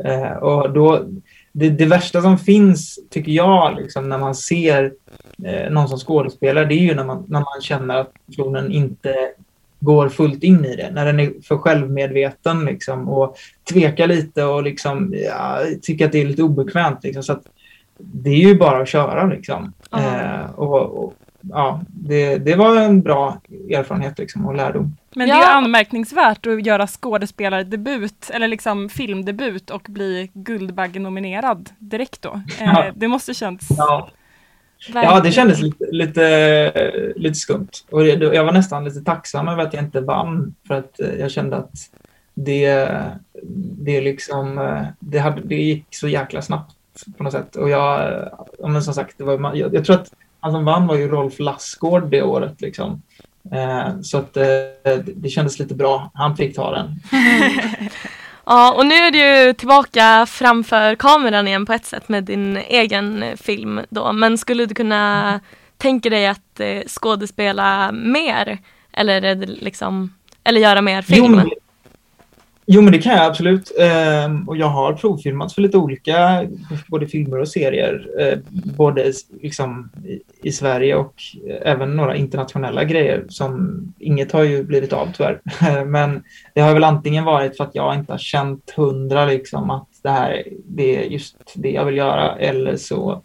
[0.05, 1.05] Eh, och då,
[1.52, 4.92] det, det värsta som finns, tycker jag, liksom, när man ser
[5.44, 9.14] eh, någon som skådespelare, det är ju när man, när man känner att personen inte
[9.81, 10.91] går fullt in i det.
[10.91, 13.37] När den är för självmedveten liksom, och
[13.73, 16.99] tvekar lite och liksom, ja, tycker att det är lite obekvämt.
[17.05, 17.43] Liksom, så att
[17.99, 19.27] det är ju bara att köra.
[19.27, 19.73] Liksom.
[19.91, 19.99] Ja.
[19.99, 24.97] Eh, och, och, ja, det, det var en bra erfarenhet liksom, och lärdom.
[25.15, 25.53] Men det är ju Ja.
[25.53, 32.41] anmärkningsvärt att göra skådespelardebut eller liksom filmdebut och bli Guldbaggenominerad direkt då.
[32.61, 32.85] Eh, Ja.
[32.95, 33.69] det måste känts...
[33.79, 34.11] Ja,
[34.95, 35.33] ja det Verkligen.
[35.33, 37.69] kändes lite, lite, lite skumt.
[37.91, 41.15] Och det, jag var nästan lite tacksam över att jag inte vann för att eh,
[41.15, 41.73] jag kände att
[42.35, 42.89] det,
[43.79, 46.77] det, liksom, eh, det, hade, det gick så jäkla snabbt
[47.17, 47.57] på något sätt.
[47.57, 50.87] Och jag, eh, men som sagt, det var, jag, jag tror att han som vann
[50.87, 52.61] var ju Rolf Lassgård det året.
[52.61, 53.03] Liksom.
[53.53, 54.45] Eh, så att eh,
[54.83, 56.11] det, det kändes lite bra.
[56.15, 57.01] Han fick ta den.
[58.47, 63.37] Ja, och nu är du tillbaka framför kameran igen på ett sätt med din egen
[63.37, 64.13] film då.
[64.13, 65.41] Men skulle du kunna
[65.77, 68.59] tänka dig att eh, skådespela mer?
[68.93, 71.25] Eller liksom, eller göra mer film?
[71.25, 71.51] Jo, men,
[72.68, 73.72] Jo, men det kan jag absolut.
[73.79, 76.46] Ehm, och jag har provfilmat för lite olika,
[76.88, 78.09] både filmer och serier.
[78.20, 78.38] Eh,
[78.76, 81.14] både liksom i, i Sverige och
[81.48, 85.40] eh, även några internationella grejer som inget har ju blivit av tyvärr.
[85.85, 86.22] men
[86.55, 90.11] det har väl antingen varit för att jag inte har känt hundra liksom att det
[90.11, 93.22] här det är just det jag vill göra eller så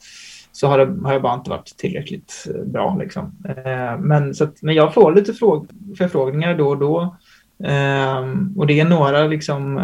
[0.52, 2.98] så har, det, har jag bara inte varit tillräckligt eh, bra.
[3.00, 3.36] Liksom.
[3.46, 7.16] Eh, men, så att, men jag får lite fråg, förfrågningar då och då.
[7.64, 9.78] Ehm, och det är några liksom,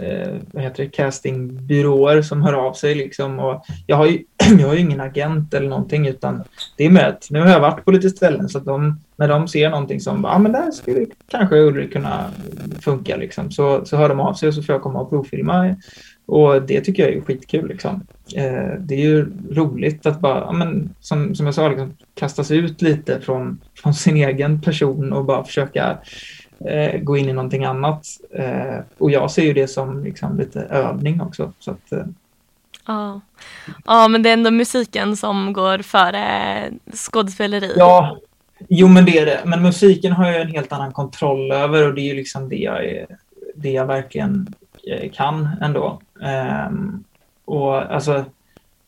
[0.00, 2.94] eh, vad heter det, castingbyråer som hör av sig.
[2.94, 4.24] Liksom, och jag, har ju,
[4.58, 6.42] jag har ju ingen agent eller någonting utan
[6.76, 9.28] det är med att nu har jag varit på lite ställen så att de, när
[9.28, 12.30] de ser någonting som, ja ah, men där skulle kanske Ulrik kunna
[12.80, 15.76] funka liksom, så, så hör de av sig och så får jag komma och provfilma.
[16.26, 17.68] Och det tycker jag är skitkul.
[17.68, 18.06] Liksom.
[18.34, 22.50] Eh, det är ju roligt att bara, ja, men, som, som jag sa, liksom, kastas
[22.50, 25.98] ut lite från, från sin egen person och bara försöka
[26.64, 28.06] eh, gå in i någonting annat.
[28.34, 31.52] Eh, och jag ser ju det som liksom, lite övning också.
[31.58, 32.04] Så att, eh,
[32.86, 33.20] Ja.
[33.84, 37.72] ja, men det är ändå musiken som går före skådespeleri.
[37.76, 38.18] ja,
[38.68, 39.40] jo men det är det.
[39.44, 42.56] Men musiken har jag en helt annan kontroll över och det är ju liksom det
[42.56, 43.06] jag, är,
[43.54, 44.54] det jag verkligen
[44.90, 46.00] eh, kan ändå.
[46.22, 47.04] Ehm,
[47.44, 48.24] och alltså,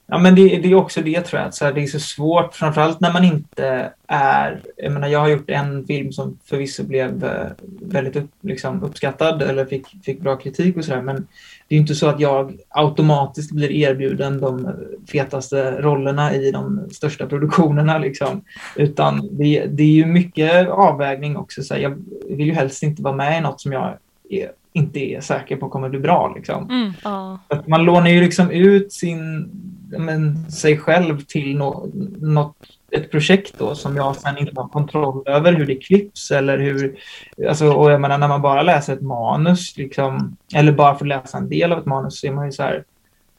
[0.07, 2.01] ja men det, det är också det tror jag, att så här, det är så
[2.01, 6.85] svårt, framförallt när man inte är, jag menar jag har gjort en film som förvisso
[6.85, 7.47] blev eh,
[7.81, 11.27] väldigt upp, liksom, uppskattad eller fick, fick bra kritik och sådär, men
[11.69, 14.73] det är inte så att jag automatiskt blir erbjuden de
[15.13, 18.45] fetaste rollerna i de största produktionerna liksom.
[18.77, 21.63] Utan det, det är ju mycket avvägning också.
[21.63, 23.99] Så här, jag vill ju helst inte vara med i något som jag
[24.31, 26.33] är, inte är säker på kommer bli bra.
[26.37, 26.71] Liksom.
[26.71, 26.93] Mm.
[27.05, 27.39] Ja.
[27.49, 29.51] Att man lånar ju liksom ut sin,
[29.99, 32.57] men, sig själv till no, något,
[32.91, 36.97] ett projekt då som jag sen inte har kontroll över hur det klipps eller hur,
[37.49, 41.39] alltså, och jag menar när man bara läser ett manus liksom, eller bara får läsa
[41.39, 42.85] en del av ett manus så är man ju så här,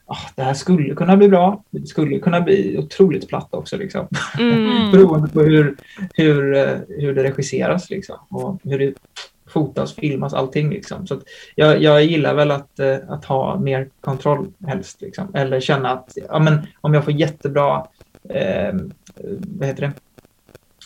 [0.06, 4.08] ah, det här skulle kunna bli bra, det skulle kunna bli otroligt platt också liksom.
[4.38, 4.90] Mm.
[4.92, 5.76] Beroende på hur,
[6.14, 8.94] hur, eh, hur det regisseras liksom, och hur det
[9.50, 10.70] fotas, filmas, allting.
[10.70, 11.06] Liksom.
[11.06, 11.22] Så att
[11.54, 15.00] jag, jag gillar väl att, eh, att ha mer kontroll helst.
[15.00, 15.34] Liksom.
[15.34, 17.86] Eller känna att ja, men, om jag får jättebra
[18.28, 18.74] eh,
[19.40, 19.92] vad heter det?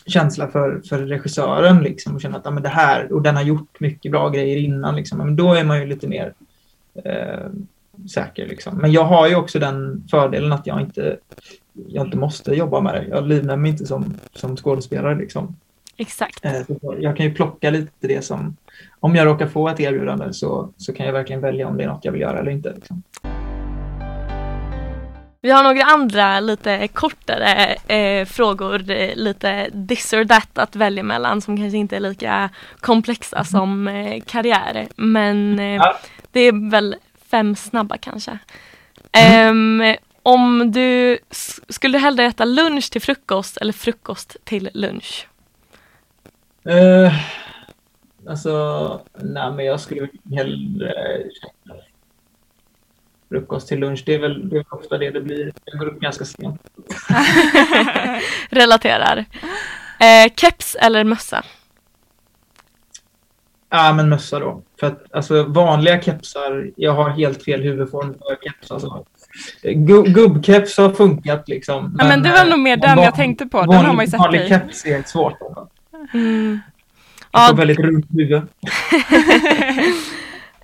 [0.05, 3.43] känsla för, för regissören liksom, och känna att ja, men det här, och den har
[3.43, 6.33] gjort mycket bra grejer innan, liksom, men då är man ju lite mer
[7.03, 7.49] eh,
[8.13, 8.47] säker.
[8.47, 8.77] Liksom.
[8.77, 11.17] Men jag har ju också den fördelen att jag inte,
[11.87, 13.07] jag inte måste jobba med det.
[13.09, 15.15] Jag livnär mig inte som, som skådespelare.
[15.15, 15.55] Liksom.
[15.97, 16.45] Exakt.
[16.45, 16.61] Eh,
[16.99, 18.57] Jag kan ju plocka lite det som,
[18.99, 21.87] om jag råkar få ett erbjudande så, så kan jag verkligen välja om det är
[21.87, 22.73] något jag vill göra eller inte.
[22.75, 23.03] Liksom.
[25.41, 31.03] Vi har några andra lite kortare eh, frågor, eh, lite this or that att välja
[31.03, 34.87] mellan som kanske inte är lika komplexa som eh, karriär.
[34.95, 35.97] Men eh, Ja.
[36.31, 36.95] det är väl
[37.29, 38.37] fem snabba kanske.
[39.11, 41.17] Ehm, om du
[41.69, 45.27] skulle du hellre äta lunch till frukost eller frukost till lunch?
[46.65, 47.13] Eh,
[48.29, 50.93] alltså, nej men jag skulle hellre
[51.41, 51.79] käka
[53.29, 54.03] frukost till lunch.
[54.05, 55.51] Det är väl det är ofta det det blir.
[55.65, 56.61] Jag går upp ganska sent.
[58.49, 59.25] Relaterar.
[59.99, 61.43] Eh, keps eller mössa?
[63.69, 64.61] Ja, men mössa då.
[64.79, 68.71] För att alltså, vanliga kepsar, jag har helt fel huvudform för keps.
[68.71, 69.05] Alltså.
[69.63, 71.95] Gu- Gubbkeps har funkat liksom.
[71.99, 73.61] Ja, men det var nog mer eh, den van- jag tänkte på.
[73.61, 75.41] Den har man ju sett Vanlig keps är svårt.
[75.41, 75.67] Alltså.
[76.13, 76.59] Mm.
[77.31, 78.33] Jag får Ja, väldigt runt huvud.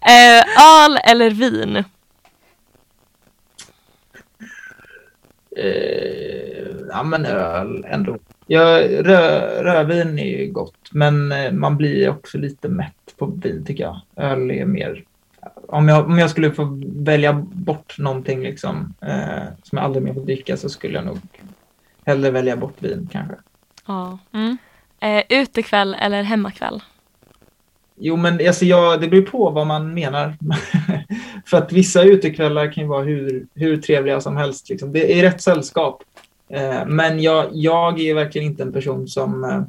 [0.01, 1.83] eh, öl eller vin?
[5.57, 8.17] Eh, ja, men öl ändå.
[8.47, 13.65] Ja, rö, rödvin är ju gott, men eh, man blir också lite mätt på vin
[13.65, 14.01] tycker jag.
[14.15, 15.03] Öl är mer...
[15.67, 20.13] Om jag, om jag skulle få välja bort någonting liksom, eh, som jag aldrig mer
[20.13, 21.19] får dricka så skulle jag nog
[22.05, 23.35] hellre välja bort vin kanske.
[23.85, 24.19] Ja.
[24.31, 24.57] Mm.
[25.01, 26.81] Eh, utekväll eller hemmakväll?
[28.01, 30.37] Jo, men alltså, jag, det beror på vad man menar.
[31.45, 34.69] För att vissa utekvällar kan ju vara hur, hur trevliga som helst.
[34.69, 34.93] Liksom.
[34.93, 36.03] Det är rätt sällskap.
[36.49, 39.61] Eh, men jag, jag är verkligen inte en person som eh,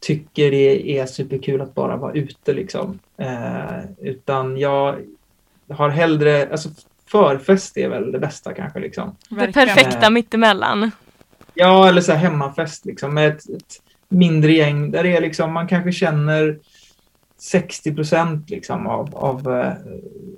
[0.00, 2.52] tycker det är superkul att bara vara ute.
[2.52, 2.98] Liksom.
[3.16, 4.98] Eh, utan jag
[5.70, 6.48] har hellre...
[6.50, 6.68] Alltså,
[7.06, 8.80] förfest är väl det bästa kanske.
[8.80, 9.16] Liksom.
[9.28, 10.90] Det perfekta mittemellan.
[11.54, 13.80] Ja, eller så här hemmafest liksom, med ett, ett
[14.12, 16.58] mindre gäng där det är liksom, man kanske känner
[17.38, 19.72] 60 procent liksom, av, av, eh,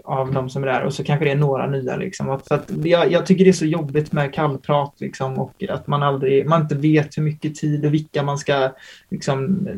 [0.04, 1.96] av de som är där och så kanske det är några nya.
[1.96, 2.30] Liksom.
[2.30, 6.02] Att, att jag, jag tycker det är så jobbigt med kallprat liksom, och att man,
[6.02, 8.72] aldrig, man inte vet hur mycket tid och vilka man ska
[9.10, 9.68] liksom,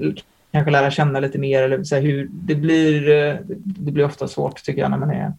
[0.52, 3.34] kanske lära känna lite mer eller så här, hur det blir, eh,
[3.64, 5.32] det blir ofta svårt tycker jag när man är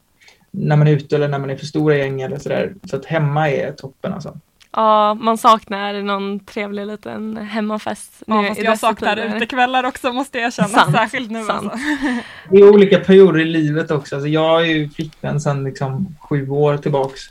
[0.51, 2.74] när man är ute eller när man är för stora gäng eller så där.
[2.84, 4.39] Så att hemma är toppen alltså.
[4.78, 8.23] Ja, man saknar någon trevlig liten hemmafest.
[8.28, 10.67] Ja, fast jag saknar utekvällar också måste jag erkänna.
[10.67, 11.71] Sant, Särskilt nu sant.
[11.71, 11.88] alltså.
[12.51, 14.15] Det är olika perioder i livet också.
[14.15, 17.21] Alltså jag är ju flickvän sedan liksom sju år tillbaks.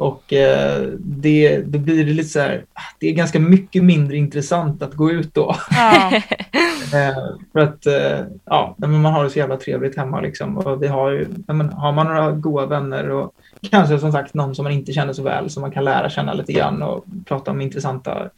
[0.00, 2.64] Och eh, det, det blir lite så här,
[2.98, 5.56] det är ganska mycket mindre intressant att gå ut då.
[5.70, 6.12] Ja.
[6.94, 10.58] Eh, för att eh, ja, man har det så jävla trevligt hemma liksom.
[10.58, 13.34] Och vi har ju, men, har man några goda vänner och
[13.70, 16.32] kanske som sagt någon som man inte känner så väl som man kan lära känna
[16.32, 18.28] lite grann och prata om intressanta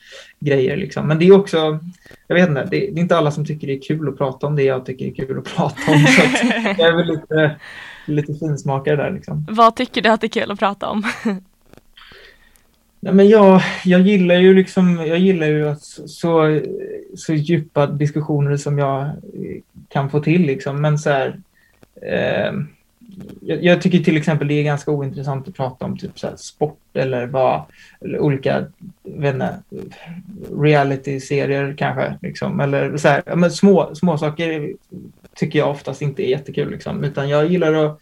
[0.41, 1.09] grejer liksom.
[1.09, 1.79] Men det är också,
[2.27, 4.47] jag vet inte, det, det är inte alla som tycker det är kul att prata
[4.47, 6.07] om det jag tycker det är kul att prata om.
[6.07, 7.57] Så att jag är väl lite,
[8.07, 9.47] lite finsmakare där liksom.
[9.51, 11.03] Vad tycker du att det är kul att prata om?
[13.05, 16.61] Nej, men jag, jag gillar ju liksom, jag gillar ju att så,
[17.17, 20.83] så, djupa diskussioner som jag eh, kan få till liksom.
[20.83, 21.41] Men så här,
[22.03, 22.53] eh,
[23.41, 26.37] jag, jag tycker till exempel det är ganska ointressant att prata om typ så här
[26.37, 27.63] sport eller vad,
[28.01, 28.67] eller olika,
[29.05, 29.63] inte,
[30.61, 32.61] reality-serier kanske liksom.
[32.61, 34.73] Eller så här, men små, små saker
[35.35, 37.05] tycker jag oftast inte är jättekul liksom.
[37.05, 38.01] Utan jag gillar att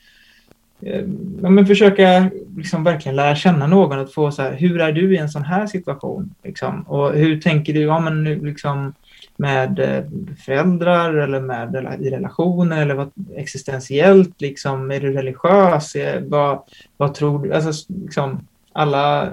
[0.82, 1.04] Eh,
[1.42, 3.98] ja, men försöka liksom verkligen lära känna någon.
[3.98, 6.34] Att få så här, hur är du i en sån här situation?
[6.42, 6.82] Liksom?
[6.82, 8.94] Och hur tänker du ja, men nu, liksom,
[9.36, 10.04] med eh,
[10.44, 14.40] föräldrar eller med i relationer eller vad, existentiellt?
[14.40, 15.94] Liksom, är du religiös?
[15.94, 16.62] Eh, vad,
[16.96, 17.54] vad tror du?
[17.54, 19.28] Alltså, liksom, alla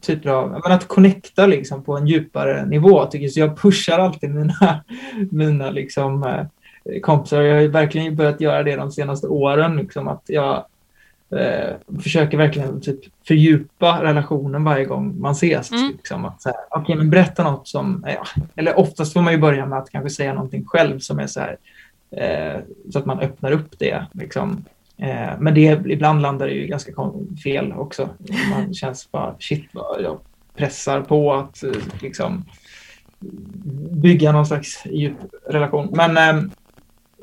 [0.00, 3.32] typer av, men att connecta liksom på en djupare nivå tycker jag.
[3.32, 4.84] Så jag pushar alltid mina,
[5.30, 6.44] mina liksom,
[7.02, 7.42] kompisar.
[7.42, 9.76] Jag har verkligen börjat göra det de senaste åren.
[9.76, 10.64] Liksom, att jag
[11.30, 15.70] eh, försöker verkligen typ fördjupa relationen varje gång man ses.
[15.70, 15.92] Mm.
[15.92, 19.38] Liksom, att, så här, okej, men berätta något som, ja, eller oftast får man ju
[19.38, 21.56] börja med att kanske säga någonting själv som är så här,
[22.10, 22.60] eh,
[22.92, 24.06] så att man öppnar upp det.
[24.12, 24.64] Liksom.
[24.98, 26.92] Eh, men det, ibland landar det ju ganska
[27.44, 28.08] fel också.
[28.50, 30.18] Man känns bara, shit vad jag
[30.56, 31.72] pressar på att eh,
[32.02, 32.44] liksom
[33.90, 35.16] bygga någon slags djup
[35.46, 35.88] relation.
[35.92, 36.50] Men, eh,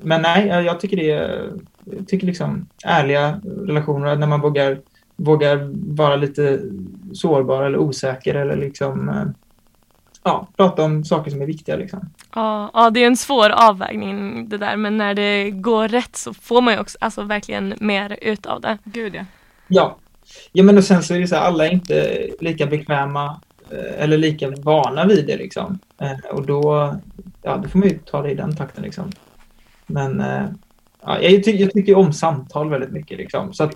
[0.01, 1.51] men nej, jag tycker det är,
[1.85, 4.79] jag tycker liksom ärliga relationer när man vågar,
[5.15, 6.61] vågar vara lite
[7.13, 9.25] sårbar eller osäker eller liksom eh,
[10.23, 12.09] ja, prata om saker som är viktiga liksom.
[12.35, 16.33] Ja, ja, det är en svår avvägning det där men när det går rätt så
[16.33, 18.77] får man ju också alltså, verkligen mer ut av det.
[18.83, 19.25] Gud ja.
[19.67, 19.97] Ja.
[20.51, 24.03] ja, men och sen så är det så här, alla är inte lika bekväma eh,
[24.03, 25.79] eller lika vana vid det liksom.
[25.97, 26.95] Eh, Och då,
[27.41, 29.11] ja, då får man ju ta det i den takten liksom.
[29.87, 30.23] Men
[31.05, 33.53] ja, jag, tycker, jag tycker om samtal väldigt mycket liksom.
[33.53, 33.75] Så att,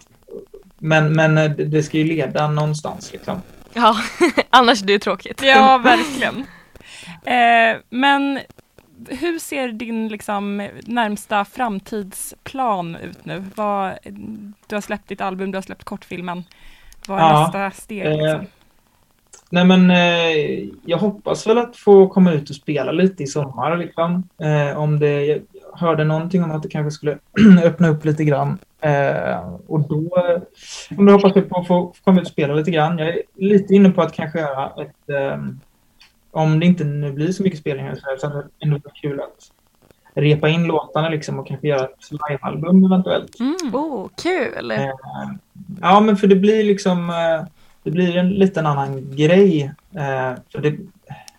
[0.77, 3.41] men, men eh, det ska ju leda någonstans liksom.
[3.73, 3.95] Ja,
[4.49, 5.41] annars är det ju tråkigt.
[5.43, 6.45] Ja, verkligen.
[7.25, 8.39] Eh, men
[9.09, 13.43] hur ser din liksom, närmsta framtidsplan ut nu?
[13.55, 13.93] Vad,
[14.67, 16.43] du har släppt ditt album, du har släppt kortfilmen.
[17.07, 18.05] Vad är Ja, nästa steg?
[18.05, 18.45] eh, Liksom?
[19.49, 23.77] Nej men eh, jag hoppas väl att få komma ut och spela lite i sommar
[23.77, 24.29] liksom.
[24.41, 25.41] Eh, om det,
[25.73, 27.17] hörde någonting om att det kanske skulle
[27.63, 28.57] öppna upp lite grann.
[28.81, 30.09] Eh, och då,
[30.97, 32.97] om jag hoppas jag på att få komma ut och spela lite grann.
[32.97, 35.37] Jag är lite inne på att kanske göra ett, eh,
[36.31, 39.01] om det inte nu blir så mycket spelningar så, här, så hade det ändå varit
[39.01, 39.51] kul att
[40.13, 43.39] repa in låtarna liksom och kanske göra ett livealbum eventuellt.
[43.39, 43.75] Mm.
[43.75, 44.71] Oh, kul!
[44.71, 44.89] Eh,
[45.81, 47.45] Ja, men för det blir liksom, eh,
[47.83, 49.63] det blir en liten annan grej.
[49.95, 50.77] eh, För det,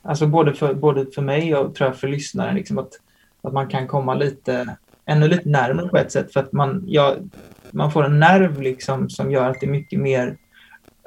[0.03, 2.89] alltså både för, både för mig och tror jag för lyssnaren, liksom att,
[3.43, 4.77] att man kan komma lite,
[5.07, 6.33] ännu lite närmare på ett sätt.
[6.33, 7.17] För att man, ja,
[7.71, 10.37] man får en nerv liksom som gör att det är mycket mer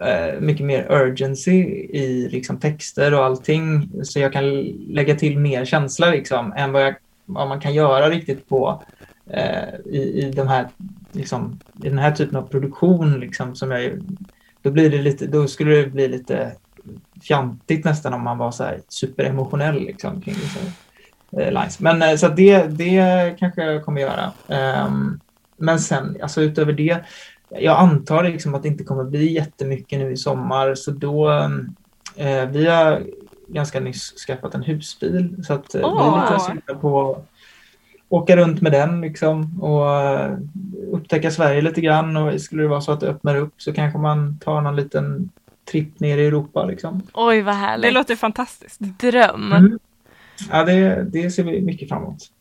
[0.02, 1.58] eh, mycket mer urgency
[1.90, 3.90] i liksom, texter och allting.
[4.04, 8.10] Så jag kan lägga till mer känsla liksom, än vad, jag, vad man kan göra
[8.10, 8.84] riktigt på
[9.30, 10.68] eh, i, i, de här,
[11.12, 13.20] liksom, i den här typen av produktion.
[13.20, 14.02] Liksom, som jag,
[14.62, 16.52] då, blir det lite, då skulle det bli lite
[17.22, 20.72] fjantigt nästan om man var så här superemotionell liksom, kring det
[21.38, 21.80] lines.
[21.80, 24.32] Men eh, så att det, det kanske jag kommer göra.
[24.48, 25.20] Ehm,
[25.58, 26.98] men sen, alltså utöver det,
[27.50, 31.30] jag antar liksom att det inte kommer bli jättemycket nu i sommar, så då
[32.16, 33.04] eh, vi har
[33.48, 37.26] ganska nyss skaffat en husbil, så att eh, vi är lite sugna på att
[38.10, 40.38] åka runt med den liksom och eh,
[40.92, 44.00] upptäcka Sverige lite grann och skulle det vara så att det öppnar upp så kanske
[44.00, 45.30] man tar någon liten
[45.72, 47.02] tripp ner i Europa liksom.
[47.14, 47.94] Oj vad Det härligt.
[47.94, 48.80] låter fantastiskt.
[48.80, 49.54] Dröm.
[49.54, 49.80] Mm.
[50.52, 52.32] Ja, det, det ser vi mycket fram emot.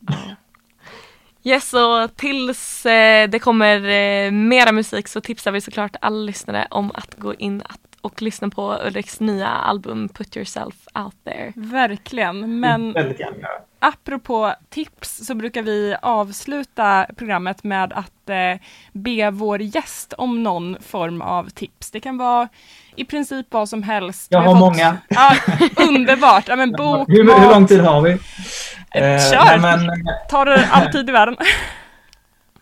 [1.43, 6.67] Yes, och tills eh, det kommer eh, mera musik så tipsar vi såklart alla lyssnare
[6.69, 7.63] om att gå in
[8.01, 11.53] och lyssna på Ulriks nya album Put yourself out there.
[11.55, 12.59] Verkligen.
[12.59, 13.47] Men Väldigt gärna.
[13.83, 18.61] Apropå tips så brukar vi avsluta programmet med att eh,
[18.91, 21.91] be vår gäst om någon form av tips.
[21.91, 22.49] Det kan vara
[22.95, 24.27] i princip vad som helst.
[24.31, 24.97] Jag har många.
[25.09, 25.35] Ja,
[25.77, 26.47] underbart!
[26.47, 28.11] Ja, men bok, hur, hur lång tid har vi?
[28.11, 29.45] Eh, Kör!
[29.45, 29.89] nej, men,
[30.29, 31.37] tar det all tid i världen.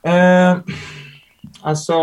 [0.03, 0.57] Eh,
[1.61, 1.93] alltså,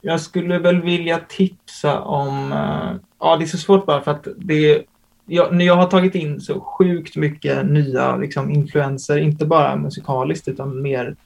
[0.00, 2.52] jag skulle väl vilja tipsa om...
[2.52, 4.84] eh, ja, det är så svårt bara för att det
[5.26, 10.82] jag, jag har tagit in så sjukt mycket nya liksom, influenser, inte bara musikaliskt utan
[10.82, 11.16] mer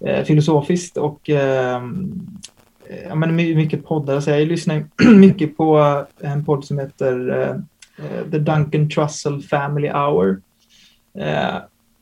[0.00, 1.82] eh, filosofiskt och eh,
[3.08, 4.20] ja, men mycket poddar.
[4.20, 4.84] Så jag lyssnar
[5.14, 5.78] mycket på
[6.20, 7.50] eh, en podd som heter eh,
[8.04, 10.40] eh, The Duncan Trussell Family Hour.
[11.18, 11.56] Eh,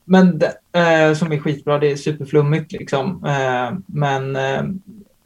[0.04, 3.24] men det, eh, som är skitbra, det är superflummigt liksom.
[3.24, 4.62] Eh, men, eh,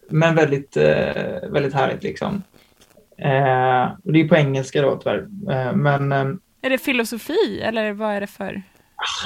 [0.09, 2.43] men väldigt, eh, väldigt härligt liksom.
[3.21, 5.29] Eh, och det är på engelska då tyvärr.
[5.51, 6.27] Eh, men eh,
[6.63, 8.63] Är det filosofi eller vad är det för?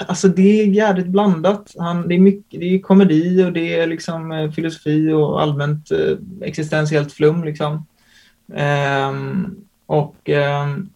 [0.06, 1.74] alltså det är jävligt blandat.
[1.78, 5.90] Han, det, är mycket, det är komedi och det är liksom eh, filosofi och allmänt
[5.90, 7.86] eh, existentiellt flum liksom.
[8.54, 10.88] Ehm, och ehm,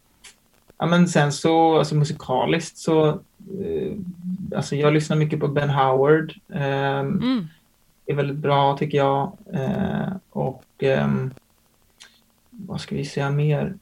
[0.78, 3.92] ja, men sen så, alltså musikaliskt så, eh,
[4.56, 6.34] alltså jag lyssnar mycket på Ben Howard.
[6.54, 7.46] Ehm, Mm.
[8.06, 9.32] är väldigt bra tycker jag.
[10.30, 10.64] Och
[12.68, 13.74] vad ska vi säga mer?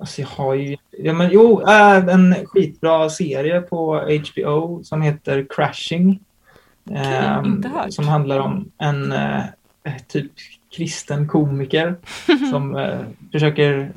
[0.00, 5.46] Alltså jag har ju, ja men jo, äh, en skitbra serie på HBO som heter
[5.50, 6.20] Crashing.
[7.44, 7.92] Inte hört.
[7.92, 9.42] Som handlar om en eh,
[10.08, 10.32] typ
[10.76, 11.96] kristen komiker
[12.50, 13.00] som eh,
[13.32, 13.92] försöker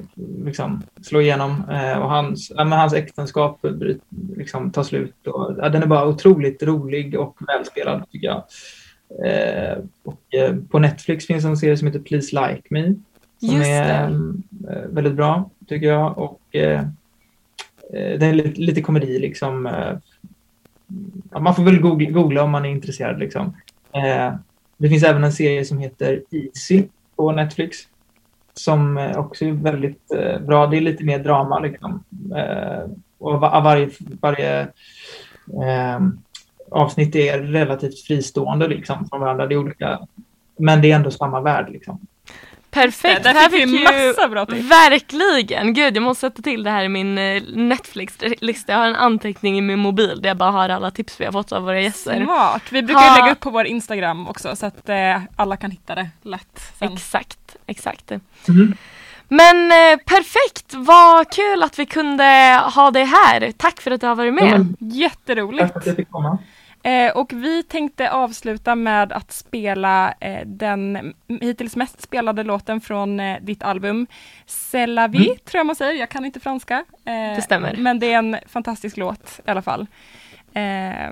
[0.46, 4.02] liksom slå igenom eh, och hans, ja, men hans äktenskap bryt,
[4.36, 5.28] liksom, tar slut.
[5.28, 8.44] Och, ja, den är bara otroligt rolig och välspelad tycker jag.
[9.26, 12.94] Eh, och, eh, på Netflix finns en serie som heter Please Like Me.
[13.40, 14.74] Som Just är det.
[14.74, 16.18] eh, väldigt bra tycker jag.
[16.18, 16.80] Och, eh,
[17.94, 19.66] eh, den är lite, lite komedi liksom.
[19.66, 19.98] Eh,
[21.32, 23.54] ja, man får väl googla, googla om man är intresserad liksom.
[23.94, 24.34] Eh,
[24.78, 26.84] det finns även en serie som heter Easy
[27.16, 27.78] på Netflix.
[28.54, 30.02] Som också är väldigt
[30.42, 30.68] bra.
[30.68, 32.04] Det är lite mer drama liksom.
[32.36, 33.90] Eh, och va- varje,
[34.22, 34.62] varje
[35.64, 36.00] eh,
[36.72, 39.48] avsnitt är relativt fristående liksom från varandra.
[39.48, 40.00] Det olika,
[40.58, 42.00] men det är ändå samma värld liksom.
[42.72, 44.60] Perfekt, Där här fick vi ju massa bra tips.
[44.72, 48.72] verkligen, gud jag måste sätta till det här i min eh, Netflix-lista.
[48.72, 51.32] Jag har en anteckning i min mobil där jag bara har alla tips vi har
[51.32, 52.24] fått av våra gäster.
[52.24, 52.62] Smart!
[52.72, 55.72] Vi brukar ju Ha- lägga upp på vår Instagram också så att eh, alla kan
[55.72, 56.94] hitta det lätt sen.
[56.94, 58.12] Exakt, exakt.
[58.48, 58.78] Mhm.
[59.28, 63.52] Men eh, perfekt, vad kul att vi kunde ha dig här.
[63.58, 64.44] Tack för att du har varit med.
[64.44, 65.62] Ja, men, Jätteroligt!
[65.62, 66.38] tack för att jag fick komma.
[66.90, 73.20] Eh, och vi tänkte avsluta med att spela eh, den hittills mest spelade låten från
[73.20, 74.08] eh, ditt album
[74.48, 75.38] C'est la vie, Mm.
[75.46, 75.94] tror jag man säger.
[76.00, 76.86] Jag kan inte franska.
[77.06, 77.76] Eh, Det stämmer.
[77.78, 79.88] Men det är en fantastisk låt i alla fall.
[80.54, 81.10] Eh,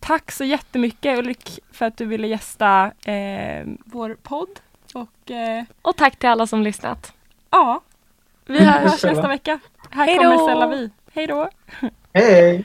[0.00, 4.60] tack så jättemycket Ulrik för att du ville gästa eh, vår podd.
[4.94, 7.12] Och eh, Och tack till alla som lyssnat.
[7.50, 7.80] ja,
[8.46, 9.58] vi Mm, hörs nästa vecka.
[9.90, 10.22] Här Hej då!
[10.22, 10.90] kommer C'est la vie.
[11.14, 11.48] Hej då!
[12.14, 12.64] Hej!